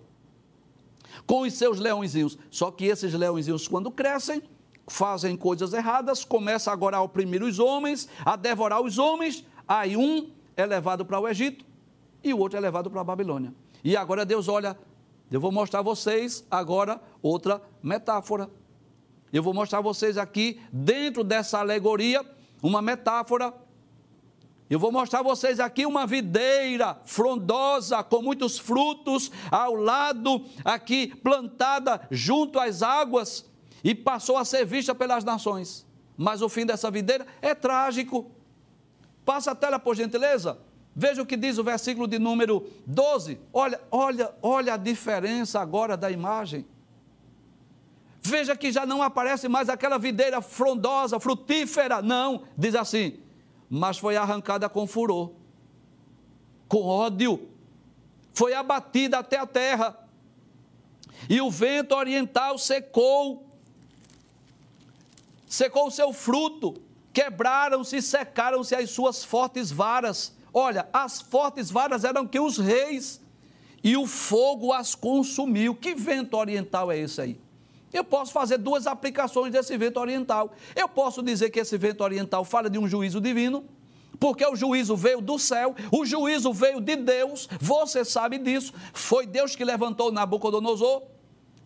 com 1.25 1.41
os 1.41 1.53
seus 1.53 1.79
leõezinhos. 1.79 2.37
Só 2.49 2.71
que 2.71 2.85
esses 2.85 3.13
leõezinhos, 3.13 3.67
quando 3.67 3.91
crescem, 3.91 4.41
fazem 4.87 5.37
coisas 5.37 5.73
erradas, 5.73 6.23
começam 6.23 6.71
agora 6.71 6.97
a 6.97 7.01
oprimir 7.01 7.43
os 7.43 7.59
homens, 7.59 8.07
a 8.25 8.35
devorar 8.35 8.81
os 8.81 8.97
homens. 8.97 9.45
Aí 9.67 9.95
um 9.95 10.29
é 10.55 10.65
levado 10.65 11.05
para 11.05 11.19
o 11.19 11.27
Egito 11.27 11.65
e 12.23 12.33
o 12.33 12.39
outro 12.39 12.57
é 12.57 12.61
levado 12.61 12.89
para 12.89 13.01
a 13.01 13.03
Babilônia. 13.03 13.53
E 13.83 13.95
agora 13.95 14.25
Deus 14.25 14.47
olha, 14.47 14.77
eu 15.31 15.39
vou 15.39 15.51
mostrar 15.51 15.79
a 15.79 15.83
vocês 15.83 16.45
agora 16.51 17.01
outra 17.21 17.61
metáfora. 17.81 18.49
Eu 19.31 19.41
vou 19.41 19.53
mostrar 19.53 19.79
a 19.79 19.81
vocês 19.81 20.17
aqui, 20.17 20.59
dentro 20.73 21.23
dessa 21.23 21.59
alegoria, 21.59 22.25
uma 22.61 22.81
metáfora. 22.81 23.53
Eu 24.71 24.79
vou 24.79 24.89
mostrar 24.89 25.19
a 25.19 25.23
vocês 25.23 25.59
aqui 25.59 25.85
uma 25.85 26.07
videira 26.07 26.97
frondosa, 27.03 28.01
com 28.03 28.21
muitos 28.21 28.57
frutos, 28.57 29.29
ao 29.51 29.75
lado, 29.75 30.45
aqui 30.63 31.07
plantada 31.07 32.07
junto 32.09 32.57
às 32.57 32.81
águas, 32.81 33.45
e 33.83 33.93
passou 33.93 34.37
a 34.37 34.45
ser 34.45 34.65
vista 34.65 34.95
pelas 34.95 35.25
nações. 35.25 35.85
Mas 36.15 36.41
o 36.41 36.47
fim 36.47 36.65
dessa 36.65 36.89
videira 36.89 37.27
é 37.41 37.53
trágico. 37.53 38.31
Passa 39.25 39.51
a 39.51 39.55
tela, 39.55 39.77
por 39.77 39.93
gentileza. 39.93 40.57
Veja 40.95 41.21
o 41.21 41.25
que 41.25 41.35
diz 41.35 41.57
o 41.57 41.65
versículo 41.65 42.07
de 42.07 42.17
número 42.17 42.65
12. 42.87 43.41
Olha, 43.51 43.81
olha, 43.91 44.33
olha 44.41 44.75
a 44.75 44.77
diferença 44.77 45.59
agora 45.59 45.97
da 45.97 46.09
imagem. 46.09 46.65
Veja 48.21 48.55
que 48.55 48.71
já 48.71 48.85
não 48.85 49.03
aparece 49.03 49.49
mais 49.49 49.67
aquela 49.67 49.97
videira 49.97 50.39
frondosa, 50.41 51.19
frutífera. 51.19 52.01
Não, 52.01 52.43
diz 52.57 52.73
assim, 52.73 53.19
mas 53.73 53.97
foi 53.97 54.17
arrancada 54.17 54.67
com 54.67 54.85
furor, 54.85 55.31
com 56.67 56.83
ódio, 56.83 57.47
foi 58.33 58.53
abatida 58.53 59.19
até 59.19 59.37
a 59.37 59.47
terra. 59.47 59.97
E 61.29 61.39
o 61.39 61.49
vento 61.49 61.95
oriental 61.95 62.57
secou, 62.57 63.45
secou 65.47 65.87
o 65.87 65.91
seu 65.91 66.11
fruto, 66.11 66.81
quebraram-se 67.13 67.95
e 67.95 68.01
secaram-se 68.01 68.75
as 68.75 68.89
suas 68.89 69.23
fortes 69.23 69.71
varas. 69.71 70.35
Olha, 70.53 70.89
as 70.91 71.21
fortes 71.21 71.71
varas 71.71 72.03
eram 72.03 72.27
que 72.27 72.41
os 72.41 72.57
reis, 72.57 73.21
e 73.81 73.95
o 73.95 74.05
fogo 74.05 74.73
as 74.73 74.95
consumiu. 74.95 75.73
Que 75.73 75.95
vento 75.95 76.35
oriental 76.35 76.91
é 76.91 76.97
esse 76.97 77.21
aí? 77.21 77.39
Eu 77.93 78.03
posso 78.03 78.31
fazer 78.31 78.57
duas 78.57 78.87
aplicações 78.87 79.51
desse 79.51 79.77
vento 79.77 79.99
oriental. 79.99 80.53
Eu 80.75 80.87
posso 80.87 81.21
dizer 81.21 81.49
que 81.49 81.59
esse 81.59 81.77
vento 81.77 82.03
oriental 82.03 82.45
fala 82.45 82.69
de 82.69 82.79
um 82.79 82.87
juízo 82.87 83.19
divino, 83.19 83.65
porque 84.19 84.45
o 84.45 84.55
juízo 84.55 84.95
veio 84.95 85.19
do 85.19 85.37
céu, 85.39 85.75
o 85.91 86.05
juízo 86.05 86.53
veio 86.53 86.79
de 86.79 86.95
Deus, 86.95 87.49
você 87.59 88.05
sabe 88.05 88.37
disso. 88.37 88.73
Foi 88.93 89.25
Deus 89.25 89.55
que 89.55 89.65
levantou 89.65 90.11
Nabucodonosor 90.11 91.03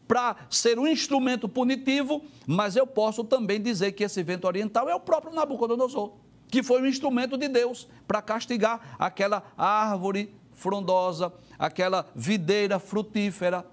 para 0.08 0.36
ser 0.50 0.80
um 0.80 0.88
instrumento 0.88 1.50
punitivo, 1.50 2.24
mas 2.46 2.76
eu 2.76 2.88
posso 2.88 3.24
também 3.24 3.62
dizer 3.62 3.92
que 3.92 4.04
esse 4.04 4.22
vento 4.24 4.46
oriental 4.46 4.88
é 4.88 4.96
o 4.96 5.00
próprio 5.00 5.34
Nabucodonosor, 5.34 6.14
que 6.48 6.64
foi 6.64 6.82
um 6.82 6.86
instrumento 6.86 7.38
de 7.38 7.48
Deus 7.48 7.88
para 8.08 8.22
castigar 8.22 8.96
aquela 8.98 9.44
árvore 9.58 10.34
frondosa, 10.54 11.34
aquela 11.60 12.08
videira 12.16 12.80
frutífera. 12.80 13.66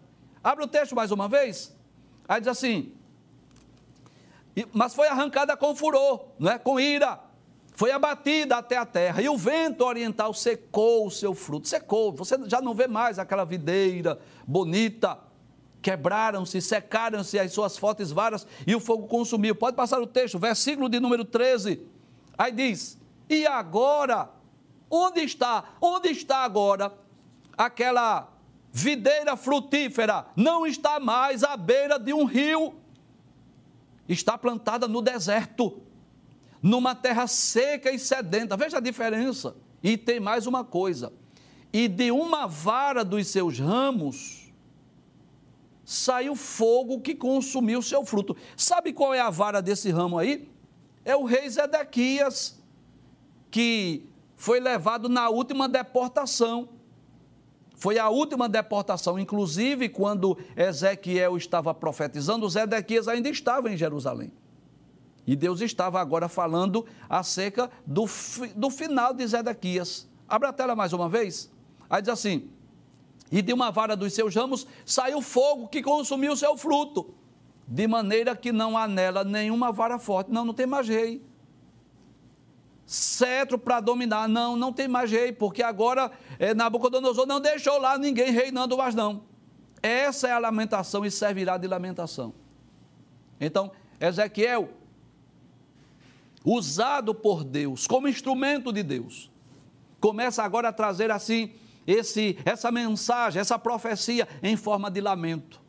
Abre 0.43 0.65
o 0.65 0.69
texto 0.69 0.97
mais 0.97 1.13
uma 1.13 1.29
vez. 1.29 1.73
Aí 2.29 2.41
diz 2.41 2.49
assim: 2.49 2.93
mas 4.73 4.95
foi 4.95 5.09
arrancada 5.09 5.57
com 5.57 5.75
furor, 5.75 6.27
não 6.39 6.51
é? 6.51 6.59
com 6.59 6.79
ira, 6.79 7.19
foi 7.75 7.91
abatida 7.91 8.57
até 8.57 8.77
a 8.77 8.85
terra, 8.85 9.23
e 9.23 9.29
o 9.29 9.37
vento 9.37 9.83
oriental 9.85 10.35
secou 10.35 11.07
o 11.07 11.11
seu 11.11 11.35
fruto, 11.35 11.67
secou, 11.67 12.13
você 12.13 12.37
já 12.47 12.61
não 12.61 12.75
vê 12.75 12.87
mais 12.87 13.19
aquela 13.19 13.45
videira 13.45 14.21
bonita, 14.47 15.19
quebraram-se, 15.81 16.61
secaram-se 16.61 17.39
as 17.39 17.53
suas 17.53 17.79
fortes 17.79 18.13
varas, 18.13 18.47
e 18.67 18.75
o 18.75 18.81
fogo 18.81 19.09
consumiu. 19.09 19.55
Pode 19.55 19.75
passar 19.75 20.01
o 20.01 20.07
texto, 20.07 20.39
versículo 20.39 20.89
de 20.89 21.01
número 21.01 21.25
13, 21.25 21.81
aí 22.37 22.53
diz, 22.53 22.99
e 23.29 23.47
agora, 23.47 24.29
onde 24.91 25.21
está, 25.23 25.65
onde 25.81 26.11
está 26.11 26.45
agora 26.45 26.93
aquela 27.57 28.29
videira 28.73 29.37
frutífera 29.37 30.27
não 30.35 30.67
está 30.67 30.99
mais 30.99 31.45
à 31.45 31.57
beira 31.57 31.99
de 31.99 32.15
um 32.15 32.25
rio, 32.25 32.75
está 34.09 34.39
plantada 34.39 34.89
no 34.89 35.03
deserto, 35.03 35.83
numa 36.63 36.95
terra 36.95 37.27
seca 37.27 37.91
e 37.91 37.99
sedenta. 37.99 38.57
Veja 38.57 38.79
a 38.79 38.81
diferença. 38.81 39.55
E 39.83 39.99
tem 39.99 40.19
mais 40.19 40.47
uma 40.47 40.65
coisa: 40.65 41.13
e 41.71 41.87
de 41.87 42.11
uma 42.11 42.47
vara 42.47 43.05
dos 43.05 43.27
seus 43.29 43.59
ramos 43.59 44.51
saiu 45.85 46.35
fogo 46.35 47.01
que 47.01 47.15
consumiu 47.15 47.83
seu 47.83 48.05
fruto. 48.07 48.35
Sabe 48.57 48.93
qual 48.95 49.13
é 49.13 49.21
a 49.21 49.29
vara 49.29 49.61
desse 49.61 49.91
ramo 49.91 50.19
aí? 50.19 50.49
É 51.05 51.15
o 51.15 51.25
rei 51.25 51.51
Zedequias, 51.51 52.59
que 53.51 54.07
foi 54.37 54.61
levado 54.61 55.09
na 55.09 55.29
última 55.29 55.69
deportação 55.69 56.71
foi 57.83 57.99
a 57.99 58.09
última 58.09 58.49
deportação, 58.49 59.19
inclusive 59.19 59.89
quando 59.89 60.39
Ezequiel 60.57 61.37
estava 61.37 61.75
profetizando, 61.75 62.49
Zedequias 62.49 63.09
ainda 63.09 63.29
estava 63.29 63.73
em 63.73 63.77
Jerusalém. 63.77 64.33
E 65.27 65.35
Deus 65.35 65.61
estava 65.61 66.01
agora 66.01 66.29
falando 66.29 66.87
acerca 67.09 67.69
do, 67.85 68.05
do 68.55 68.71
final 68.71 69.13
de 69.13 69.27
Zedequias. 69.27 70.09
Abra 70.29 70.51
a 70.51 70.53
tela 70.53 70.77
mais 70.77 70.93
uma 70.93 71.09
vez. 71.09 71.51
Aí 71.91 72.01
diz 72.01 72.11
assim: 72.11 72.53
E 73.33 73.43
de 73.43 73.53
uma 73.53 73.73
vara 73.73 73.97
dos 73.97 74.13
seus 74.13 74.33
ramos 74.33 74.65
saiu 74.87 75.21
fogo 75.21 75.67
que 75.67 75.83
consumiu 75.83 76.35
o 76.35 76.37
seu 76.37 76.57
fruto, 76.57 77.13
de 77.67 77.89
maneira 77.89 78.37
que 78.37 78.53
não 78.53 78.79
há 78.79 78.87
nela 78.87 79.25
nenhuma 79.25 79.73
vara 79.73 79.99
forte. 79.99 80.31
Não, 80.31 80.45
não 80.45 80.55
tem 80.55 80.67
mais 80.67 80.87
rei 80.87 81.21
cetro 82.93 83.59
para 83.59 83.81
dominar. 83.81 84.29
Não, 84.29 84.55
não 84.55 84.73
tem 84.73 84.87
mais 84.87 85.11
rei, 85.11 85.33
porque 85.33 85.63
agora 85.63 86.11
é, 86.39 86.53
Nabucodonosor 86.53 87.27
não 87.27 87.41
deixou 87.41 87.79
lá 87.79 87.97
ninguém 87.99 88.31
reinando 88.31 88.77
mais 88.77 88.95
não. 88.95 89.23
Essa 89.83 90.29
é 90.29 90.33
a 90.33 90.39
lamentação 90.39 91.05
e 91.05 91.11
servirá 91.11 91.57
de 91.57 91.67
lamentação. 91.67 92.35
Então, 93.41 93.73
Ezequiel, 93.99 94.69
usado 96.45 97.15
por 97.15 97.43
Deus, 97.43 97.87
como 97.87 98.07
instrumento 98.07 98.73
de 98.73 98.83
Deus, 98.83 99.31
começa 99.99 100.43
agora 100.43 100.69
a 100.69 100.73
trazer 100.73 101.11
assim 101.11 101.53
esse, 101.87 102.39
essa 102.45 102.71
mensagem, 102.71 103.41
essa 103.41 103.59
profecia 103.59 104.29
em 104.43 104.57
forma 104.57 104.91
de 104.91 105.01
lamento. 105.01 105.61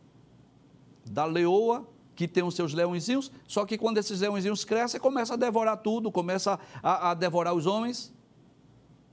Da 1.05 1.25
leoa 1.25 1.87
que 2.15 2.27
tem 2.27 2.43
os 2.43 2.55
seus 2.55 2.73
leõezinhos, 2.73 3.31
só 3.47 3.65
que 3.65 3.77
quando 3.77 3.97
esses 3.97 4.21
leõezinhos 4.21 4.63
crescem, 4.63 4.99
começa 4.99 5.33
a 5.33 5.37
devorar 5.37 5.77
tudo, 5.77 6.11
começa 6.11 6.59
a, 6.81 7.11
a 7.11 7.13
devorar 7.13 7.53
os 7.53 7.65
homens. 7.65 8.13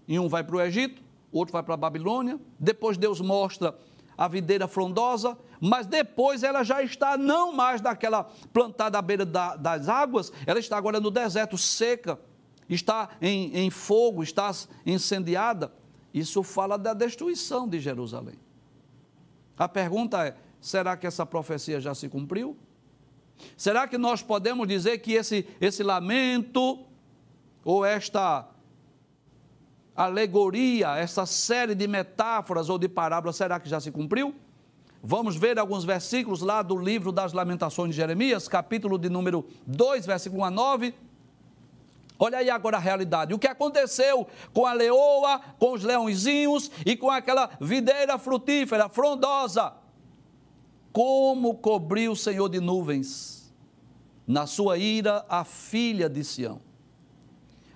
E 0.07 0.18
um 0.18 0.28
vai 0.28 0.44
para 0.44 0.57
o 0.57 0.61
Egito, 0.61 1.03
outro 1.32 1.53
vai 1.53 1.62
para 1.62 1.74
a 1.74 1.76
Babilônia. 1.76 2.38
Depois 2.59 2.96
Deus 2.98 3.20
mostra 3.20 3.76
a 4.16 4.28
videira 4.28 4.68
frondosa, 4.68 5.38
mas 5.61 5.86
depois 5.86 6.42
ela 6.42 6.62
já 6.62 6.82
está 6.82 7.16
não 7.16 7.53
mais 7.55 7.80
daquela 7.80 8.24
plantada 8.53 8.98
à 8.98 9.03
beira 9.03 9.24
da, 9.24 9.57
das 9.57 9.88
águas, 9.88 10.30
ela 10.46 10.59
está 10.59 10.76
agora 10.76 11.01
no 11.01 11.11
deserto, 11.11 11.57
seca, 11.57 12.18
está 12.68 13.11
em, 13.20 13.57
em 13.57 13.70
fogo, 13.70 14.22
está 14.22 14.51
incendiada. 14.84 15.72
Isso 16.12 16.42
fala 16.42 16.76
da 16.76 16.92
destruição 16.92 17.68
de 17.68 17.80
Jerusalém. 17.80 18.34
A 19.57 19.68
pergunta 19.68 20.26
é: 20.26 20.36
será 20.61 20.96
que 20.96 21.07
essa 21.07 21.24
profecia 21.24 21.80
já 21.80 21.94
se 21.94 22.09
cumpriu? 22.09 22.57
Será 23.57 23.86
que 23.86 23.99
nós 23.99 24.22
podemos 24.22 24.66
dizer 24.66 24.99
que 24.99 25.12
esse, 25.12 25.47
esse 25.61 25.82
lamento 25.82 26.84
ou 27.64 27.84
esta 27.84 28.49
alegoria, 29.95 30.97
essa 30.97 31.26
série 31.26 31.74
de 31.74 31.86
metáforas 31.86 32.68
ou 32.68 32.78
de 32.78 32.88
parábolas, 32.88 33.36
será 33.36 33.61
que 33.61 33.68
já 33.68 33.80
se 33.80 33.91
cumpriu? 33.91 34.34
Vamos 35.03 35.36
ver 35.36 35.59
alguns 35.59 35.84
versículos 35.84 36.43
lá 36.43 36.62
do 36.62 36.76
livro 36.76 37.11
das 37.11 37.32
Lamentações 37.32 37.91
de 37.91 37.97
Jeremias, 37.97 38.49
capítulo 38.49 38.99
de 38.99 39.09
número 39.09 39.47
2, 39.66 40.05
versículo 40.05 40.43
1 40.43 40.45
a 40.45 40.51
9. 40.51 40.95
Olha 42.18 42.36
aí 42.36 42.51
agora 42.51 42.76
a 42.76 42.80
realidade. 42.80 43.32
O 43.32 43.38
que 43.38 43.47
aconteceu 43.47 44.28
com 44.53 44.66
a 44.66 44.74
leoa, 44.74 45.41
com 45.59 45.72
os 45.72 45.82
leõezinhos 45.82 46.70
e 46.84 46.95
com 46.95 47.11
aquela 47.11 47.49
videira 47.59 48.18
frutífera, 48.18 48.91
frondosa. 48.91 49.72
Como 50.93 51.55
cobriu 51.55 52.12
o 52.12 52.16
Senhor 52.16 52.49
de 52.49 52.61
nuvens, 52.61 53.53
na 54.26 54.47
sua 54.47 54.78
ira, 54.78 55.24
a 55.28 55.45
filha 55.45 56.09
de 56.09 56.24
Sião. 56.24 56.61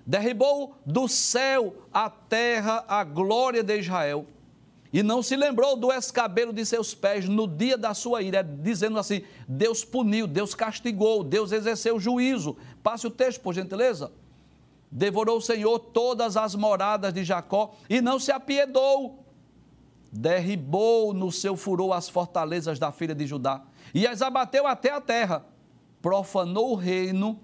Derribou 0.06 0.76
do 0.84 1.08
céu 1.08 1.74
a 1.92 2.10
terra 2.10 2.84
a 2.86 3.02
glória 3.04 3.62
de 3.62 3.78
Israel 3.78 4.26
e 4.94 5.02
não 5.02 5.24
se 5.24 5.34
lembrou 5.34 5.74
do 5.74 5.90
escabelo 5.92 6.52
de 6.52 6.64
seus 6.64 6.94
pés 6.94 7.28
no 7.28 7.48
dia 7.48 7.76
da 7.76 7.94
sua 7.94 8.22
ira, 8.22 8.44
dizendo 8.44 8.96
assim: 8.96 9.22
Deus 9.48 9.84
puniu, 9.84 10.24
Deus 10.24 10.54
castigou, 10.54 11.24
Deus 11.24 11.50
exerceu 11.50 11.98
juízo. 11.98 12.56
Passe 12.80 13.04
o 13.04 13.10
texto, 13.10 13.40
por 13.40 13.52
gentileza. 13.52 14.12
Devorou 14.88 15.38
o 15.38 15.42
Senhor 15.42 15.80
todas 15.80 16.36
as 16.36 16.54
moradas 16.54 17.12
de 17.12 17.24
Jacó 17.24 17.74
e 17.90 18.00
não 18.00 18.20
se 18.20 18.30
apiedou. 18.30 19.23
Derribou 20.16 21.12
no 21.12 21.32
seu 21.32 21.56
furor 21.56 21.92
as 21.92 22.08
fortalezas 22.08 22.78
da 22.78 22.92
filha 22.92 23.16
de 23.16 23.26
Judá 23.26 23.64
e 23.92 24.06
as 24.06 24.22
abateu 24.22 24.64
até 24.64 24.92
a 24.92 25.00
terra. 25.00 25.44
Profanou 26.00 26.70
o 26.70 26.76
reino 26.76 27.40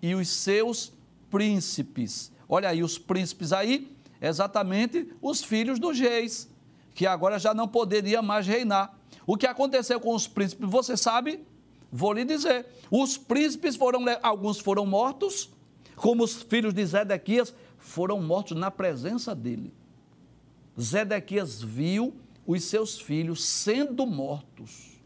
e 0.00 0.14
os 0.14 0.28
seus 0.28 0.92
príncipes. 1.28 2.30
Olha 2.48 2.68
aí, 2.68 2.80
os 2.80 2.96
príncipes 2.96 3.52
aí, 3.52 3.92
exatamente 4.20 5.12
os 5.20 5.42
filhos 5.42 5.80
dos 5.80 5.98
reis, 5.98 6.48
que 6.94 7.08
agora 7.08 7.40
já 7.40 7.52
não 7.52 7.66
poderia 7.66 8.22
mais 8.22 8.46
reinar. 8.46 8.96
O 9.26 9.36
que 9.36 9.46
aconteceu 9.46 9.98
com 9.98 10.14
os 10.14 10.28
príncipes, 10.28 10.68
você 10.70 10.96
sabe? 10.96 11.44
Vou 11.90 12.12
lhe 12.12 12.24
dizer. 12.24 12.66
Os 12.88 13.18
príncipes 13.18 13.74
foram, 13.74 14.04
alguns 14.22 14.60
foram 14.60 14.86
mortos, 14.86 15.50
como 15.96 16.22
os 16.22 16.40
filhos 16.40 16.72
de 16.72 16.86
Zedequias 16.86 17.52
foram 17.78 18.22
mortos 18.22 18.56
na 18.56 18.70
presença 18.70 19.34
dele. 19.34 19.74
Zedequias 20.80 21.62
viu 21.62 22.14
os 22.46 22.64
seus 22.64 23.00
filhos 23.00 23.44
sendo 23.44 24.06
mortos. 24.06 25.00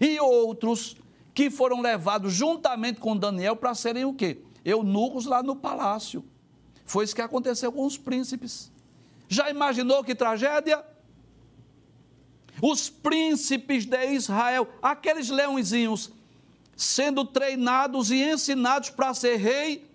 E 0.00 0.20
outros 0.20 0.96
que 1.34 1.50
foram 1.50 1.80
levados 1.80 2.32
juntamente 2.32 3.00
com 3.00 3.16
Daniel 3.16 3.56
para 3.56 3.74
serem 3.74 4.04
o 4.04 4.12
quê? 4.12 4.42
Eunucos 4.64 5.26
lá 5.26 5.42
no 5.42 5.56
palácio. 5.56 6.24
Foi 6.84 7.04
isso 7.04 7.14
que 7.14 7.22
aconteceu 7.22 7.72
com 7.72 7.84
os 7.86 7.96
príncipes. 7.96 8.70
Já 9.28 9.48
imaginou 9.48 10.02
que 10.02 10.14
tragédia? 10.14 10.84
Os 12.60 12.90
príncipes 12.90 13.86
de 13.86 14.12
Israel, 14.12 14.68
aqueles 14.82 15.30
leõezinhos, 15.30 16.10
sendo 16.76 17.24
treinados 17.24 18.10
e 18.10 18.22
ensinados 18.22 18.90
para 18.90 19.14
ser 19.14 19.36
rei, 19.36 19.88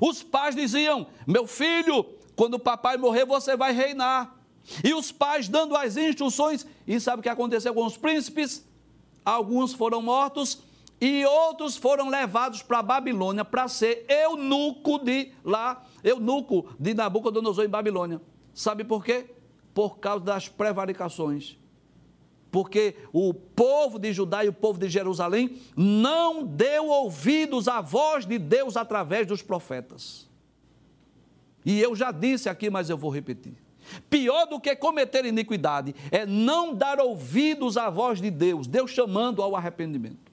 os 0.00 0.22
pais 0.22 0.54
diziam: 0.54 1.06
Meu 1.26 1.46
filho, 1.46 2.04
quando 2.38 2.54
o 2.54 2.58
papai 2.60 2.96
morrer, 2.96 3.24
você 3.24 3.56
vai 3.56 3.72
reinar. 3.72 4.32
E 4.84 4.94
os 4.94 5.10
pais 5.10 5.48
dando 5.48 5.76
as 5.76 5.96
instruções, 5.96 6.64
e 6.86 7.00
sabe 7.00 7.18
o 7.18 7.22
que 7.24 7.28
aconteceu 7.28 7.74
com 7.74 7.84
os 7.84 7.96
príncipes? 7.96 8.64
Alguns 9.24 9.74
foram 9.74 10.00
mortos 10.00 10.62
e 11.00 11.24
outros 11.24 11.76
foram 11.76 12.08
levados 12.08 12.62
para 12.62 12.78
a 12.78 12.82
Babilônia 12.82 13.44
para 13.44 13.66
ser 13.66 14.06
eunuco 14.08 15.00
de 15.00 15.32
lá, 15.42 15.84
eunuco 16.04 16.68
de 16.78 16.94
Nabucodonosor 16.94 17.64
em 17.64 17.68
Babilônia. 17.68 18.22
Sabe 18.54 18.84
por 18.84 19.04
quê? 19.04 19.34
Por 19.74 19.98
causa 19.98 20.24
das 20.24 20.48
prevaricações. 20.48 21.58
Porque 22.52 22.94
o 23.12 23.34
povo 23.34 23.98
de 23.98 24.12
Judá 24.12 24.44
e 24.44 24.48
o 24.48 24.52
povo 24.52 24.78
de 24.78 24.88
Jerusalém 24.88 25.60
não 25.76 26.44
deu 26.44 26.86
ouvidos 26.86 27.66
à 27.66 27.80
voz 27.80 28.24
de 28.24 28.38
Deus 28.38 28.76
através 28.76 29.26
dos 29.26 29.42
profetas. 29.42 30.27
E 31.68 31.78
eu 31.82 31.94
já 31.94 32.10
disse 32.10 32.48
aqui, 32.48 32.70
mas 32.70 32.88
eu 32.88 32.96
vou 32.96 33.10
repetir. 33.10 33.52
Pior 34.08 34.46
do 34.46 34.58
que 34.58 34.74
cometer 34.74 35.26
iniquidade 35.26 35.94
é 36.10 36.24
não 36.24 36.74
dar 36.74 36.98
ouvidos 36.98 37.76
à 37.76 37.90
voz 37.90 38.22
de 38.22 38.30
Deus, 38.30 38.66
Deus 38.66 38.90
chamando 38.90 39.42
ao 39.42 39.54
arrependimento. 39.54 40.32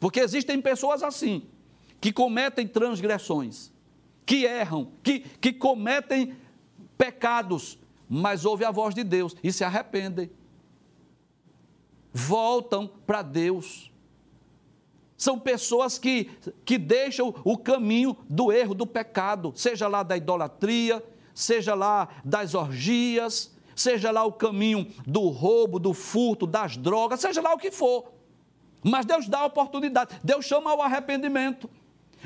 Porque 0.00 0.20
existem 0.20 0.58
pessoas 0.58 1.02
assim, 1.02 1.42
que 2.00 2.10
cometem 2.10 2.66
transgressões, 2.66 3.70
que 4.24 4.46
erram, 4.46 4.90
que, 5.02 5.20
que 5.20 5.52
cometem 5.52 6.34
pecados, 6.96 7.78
mas 8.08 8.46
ouvem 8.46 8.66
a 8.66 8.70
voz 8.70 8.94
de 8.94 9.04
Deus 9.04 9.36
e 9.44 9.52
se 9.52 9.64
arrependem 9.64 10.30
voltam 12.10 12.90
para 13.06 13.20
Deus. 13.20 13.87
São 15.18 15.36
pessoas 15.36 15.98
que, 15.98 16.30
que 16.64 16.78
deixam 16.78 17.34
o 17.44 17.58
caminho 17.58 18.16
do 18.30 18.52
erro, 18.52 18.72
do 18.72 18.86
pecado, 18.86 19.52
seja 19.56 19.88
lá 19.88 20.04
da 20.04 20.16
idolatria, 20.16 21.04
seja 21.34 21.74
lá 21.74 22.08
das 22.24 22.54
orgias, 22.54 23.52
seja 23.74 24.12
lá 24.12 24.24
o 24.24 24.32
caminho 24.32 24.86
do 25.04 25.26
roubo, 25.28 25.80
do 25.80 25.92
furto, 25.92 26.46
das 26.46 26.76
drogas, 26.76 27.18
seja 27.18 27.42
lá 27.42 27.52
o 27.52 27.58
que 27.58 27.72
for. 27.72 28.12
Mas 28.80 29.04
Deus 29.04 29.26
dá 29.26 29.40
a 29.40 29.46
oportunidade, 29.46 30.20
Deus 30.22 30.44
chama 30.44 30.70
ao 30.70 30.80
arrependimento. 30.80 31.68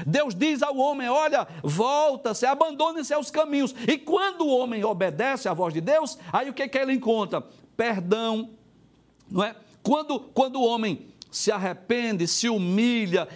Deus 0.07 0.35
diz 0.35 0.63
ao 0.63 0.77
homem: 0.77 1.09
Olha, 1.09 1.49
volta-se, 1.63 2.45
abandone 2.45 3.03
seus 3.05 3.31
caminhos. 3.31 3.75
E 3.89 3.97
quando 3.97 4.43
o 4.43 4.55
homem 4.55 4.85
obedece 4.85 5.49
à 5.49 5.55
voz 5.55 5.73
de 5.73 5.81
Deus, 5.81 6.19
aí 6.31 6.51
o 6.51 6.55
que, 6.55 6.69
que 6.69 6.79
ele 6.79 6.93
encontra? 6.93 7.43
Perdão, 7.75 8.51
não 9.31 9.43
é? 9.43 9.57
Quando, 9.83 10.21
quando 10.21 10.57
o 10.57 10.65
homem 10.65 11.12
se 11.33 11.51
arrepende, 11.51 12.29
se 12.29 12.49
humilha, 12.49 13.27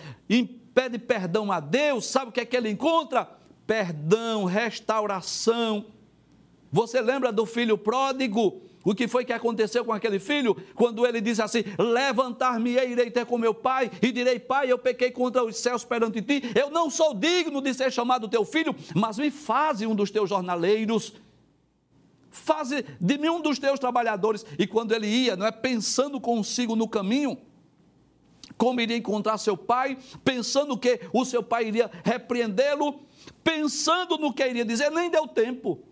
pede 0.75 0.99
perdão 0.99 1.51
a 1.51 1.59
Deus, 1.59 2.07
sabe 2.07 2.29
o 2.29 2.33
que 2.33 2.41
é 2.41 2.45
que 2.45 2.57
ele 2.57 2.71
encontra? 2.71 3.29
Perdão, 3.67 4.45
restauração. 4.45 5.87
Você 6.71 7.01
lembra 7.01 7.33
do 7.33 7.47
filho 7.47 7.79
pródigo? 7.79 8.61
O 8.85 8.95
que 8.95 9.09
foi 9.09 9.25
que 9.25 9.33
aconteceu 9.33 9.85
com 9.85 9.93
aquele 9.93 10.21
filho? 10.21 10.55
Quando 10.75 11.05
ele 11.05 11.21
disse 11.21 11.43
assim: 11.43 11.65
Levantar-me-ei, 11.77 12.93
irei 12.93 13.11
ter 13.11 13.27
com 13.27 13.37
meu 13.37 13.53
pai, 13.53 13.91
e 14.01 14.13
direi: 14.13 14.39
Pai, 14.39 14.71
eu 14.71 14.79
pequei 14.79 15.11
contra 15.11 15.43
os 15.43 15.57
céus 15.57 15.85
perante 15.85 16.23
ti, 16.23 16.43
eu 16.55 16.71
não 16.71 16.89
sou 16.89 17.13
digno 17.13 17.61
de 17.61 17.75
ser 17.75 17.91
chamado 17.91 18.29
teu 18.29 18.45
filho, 18.45 18.77
mas 18.95 19.19
me 19.19 19.31
faze 19.31 19.87
um 19.87 19.95
dos 19.95 20.11
teus 20.11 20.29
jornaleiros 20.29 21.15
faze 22.37 22.85
de 23.01 23.19
mim 23.19 23.31
um 23.31 23.41
dos 23.41 23.59
teus 23.59 23.81
trabalhadores. 23.81 24.45
E 24.59 24.67
quando 24.67 24.93
ele 24.93 25.07
ia, 25.07 25.37
não 25.37 25.47
é 25.47 25.51
pensando 25.51 26.21
consigo 26.21 26.77
no 26.77 26.87
caminho, 26.87 27.39
como 28.57 28.81
iria 28.81 28.97
encontrar 28.97 29.39
seu 29.39 29.57
pai, 29.57 29.99
pensando 30.25 30.77
que 30.79 31.01
o 31.13 31.25
seu 31.25 31.43
pai 31.43 31.67
iria 31.67 31.91
repreendê-lo, 32.05 33.01
pensando 33.43 34.19
no 34.19 34.33
que 34.33 34.47
iria 34.47 34.65
dizer, 34.65 34.91
nem 34.91 35.11
deu 35.11 35.27
tempo. 35.27 35.83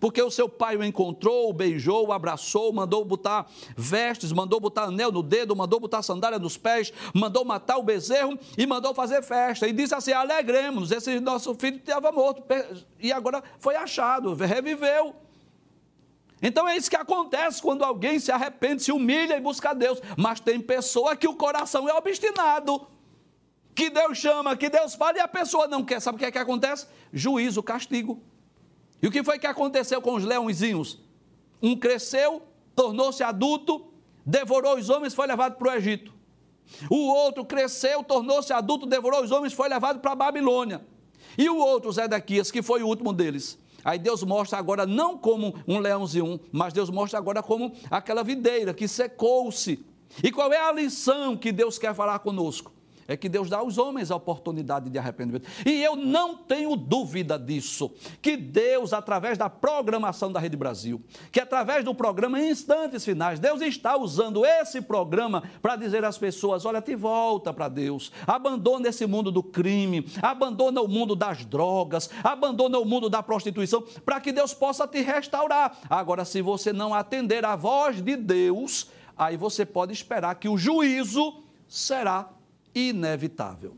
Porque 0.00 0.22
o 0.22 0.30
seu 0.30 0.48
pai 0.48 0.76
o 0.76 0.84
encontrou, 0.84 1.50
o 1.50 1.52
beijou, 1.52 2.06
o 2.06 2.12
abraçou, 2.12 2.72
mandou 2.72 3.04
botar 3.04 3.50
vestes, 3.76 4.32
mandou 4.32 4.60
botar 4.60 4.84
anel 4.84 5.10
no 5.10 5.22
dedo, 5.22 5.56
mandou 5.56 5.80
botar 5.80 6.02
sandália 6.02 6.38
nos 6.38 6.56
pés, 6.56 6.92
mandou 7.12 7.44
matar 7.44 7.78
o 7.78 7.82
bezerro 7.82 8.38
e 8.56 8.64
mandou 8.64 8.94
fazer 8.94 9.22
festa. 9.22 9.66
E 9.66 9.72
disse 9.72 9.94
assim: 9.94 10.12
alegremos, 10.12 10.92
esse 10.92 11.18
nosso 11.18 11.54
filho 11.54 11.78
estava 11.78 12.12
morto 12.12 12.42
e 13.00 13.10
agora 13.10 13.42
foi 13.58 13.74
achado, 13.74 14.34
reviveu. 14.34 15.16
Então 16.40 16.68
é 16.68 16.76
isso 16.76 16.88
que 16.88 16.96
acontece 16.96 17.60
quando 17.60 17.84
alguém 17.84 18.18
se 18.18 18.30
arrepende, 18.30 18.82
se 18.82 18.92
humilha 18.92 19.36
e 19.36 19.40
busca 19.40 19.74
Deus. 19.74 20.00
Mas 20.16 20.40
tem 20.40 20.60
pessoa 20.60 21.16
que 21.16 21.26
o 21.26 21.34
coração 21.34 21.88
é 21.88 21.94
obstinado. 21.94 22.86
Que 23.74 23.90
Deus 23.90 24.18
chama, 24.18 24.56
que 24.56 24.68
Deus 24.68 24.94
fala 24.94 25.18
e 25.18 25.20
a 25.20 25.28
pessoa 25.28 25.66
não 25.66 25.84
quer. 25.84 26.00
Sabe 26.00 26.16
o 26.16 26.18
que 26.18 26.24
é 26.24 26.30
que 26.30 26.38
acontece? 26.38 26.86
Juízo, 27.12 27.62
castigo. 27.62 28.22
E 29.00 29.06
o 29.06 29.10
que 29.10 29.22
foi 29.22 29.38
que 29.38 29.46
aconteceu 29.46 30.00
com 30.00 30.14
os 30.14 30.24
leõezinhos? 30.24 30.98
Um 31.62 31.76
cresceu, 31.76 32.42
tornou-se 32.74 33.22
adulto, 33.22 33.92
devorou 34.24 34.76
os 34.76 34.90
homens, 34.90 35.14
foi 35.14 35.26
levado 35.26 35.56
para 35.56 35.72
o 35.72 35.74
Egito. 35.74 36.12
O 36.90 37.08
outro 37.08 37.44
cresceu, 37.44 38.02
tornou-se 38.02 38.52
adulto, 38.52 38.86
devorou 38.86 39.22
os 39.22 39.30
homens, 39.30 39.52
foi 39.52 39.68
levado 39.68 40.00
para 40.00 40.12
a 40.12 40.16
Babilônia. 40.16 40.84
E 41.36 41.48
o 41.48 41.56
outro, 41.56 41.90
Zedequias, 41.92 42.50
que 42.50 42.62
foi 42.62 42.82
o 42.82 42.86
último 42.86 43.12
deles, 43.12 43.58
Aí 43.84 43.98
Deus 43.98 44.22
mostra 44.22 44.58
agora 44.58 44.86
não 44.86 45.16
como 45.16 45.54
um 45.66 45.78
leãozinho, 45.78 46.40
mas 46.52 46.72
Deus 46.72 46.90
mostra 46.90 47.18
agora 47.18 47.42
como 47.42 47.72
aquela 47.90 48.22
videira 48.22 48.74
que 48.74 48.88
secou-se. 48.88 49.84
E 50.22 50.32
qual 50.32 50.52
é 50.52 50.58
a 50.58 50.72
lição 50.72 51.36
que 51.36 51.52
Deus 51.52 51.78
quer 51.78 51.94
falar 51.94 52.18
conosco? 52.20 52.72
É 53.08 53.16
que 53.16 53.28
Deus 53.28 53.48
dá 53.48 53.58
aos 53.58 53.78
homens 53.78 54.10
a 54.10 54.16
oportunidade 54.16 54.90
de 54.90 54.98
arrependimento. 54.98 55.48
E 55.64 55.82
eu 55.82 55.96
não 55.96 56.36
tenho 56.36 56.76
dúvida 56.76 57.38
disso, 57.38 57.90
que 58.20 58.36
Deus, 58.36 58.92
através 58.92 59.38
da 59.38 59.48
programação 59.48 60.30
da 60.30 60.38
Rede 60.38 60.58
Brasil, 60.58 61.00
que 61.32 61.40
através 61.40 61.82
do 61.82 61.94
programa 61.94 62.38
instantes 62.38 63.02
finais, 63.02 63.40
Deus 63.40 63.62
está 63.62 63.96
usando 63.96 64.44
esse 64.44 64.82
programa 64.82 65.42
para 65.62 65.74
dizer 65.74 66.04
às 66.04 66.18
pessoas: 66.18 66.66
olha, 66.66 66.82
te 66.82 66.94
volta 66.94 67.52
para 67.52 67.68
Deus, 67.68 68.12
abandona 68.26 68.88
esse 68.88 69.06
mundo 69.06 69.32
do 69.32 69.42
crime, 69.42 70.06
abandona 70.20 70.82
o 70.82 70.88
mundo 70.88 71.16
das 71.16 71.46
drogas, 71.46 72.10
abandona 72.22 72.78
o 72.78 72.84
mundo 72.84 73.08
da 73.08 73.22
prostituição, 73.22 73.82
para 74.04 74.20
que 74.20 74.32
Deus 74.32 74.52
possa 74.52 74.86
te 74.86 75.00
restaurar. 75.00 75.78
Agora, 75.88 76.26
se 76.26 76.42
você 76.42 76.74
não 76.74 76.92
atender 76.92 77.42
à 77.46 77.56
voz 77.56 78.02
de 78.02 78.16
Deus, 78.16 78.90
aí 79.16 79.38
você 79.38 79.64
pode 79.64 79.94
esperar 79.94 80.34
que 80.34 80.48
o 80.48 80.58
juízo 80.58 81.42
será 81.66 82.37
inevitável. 82.78 83.76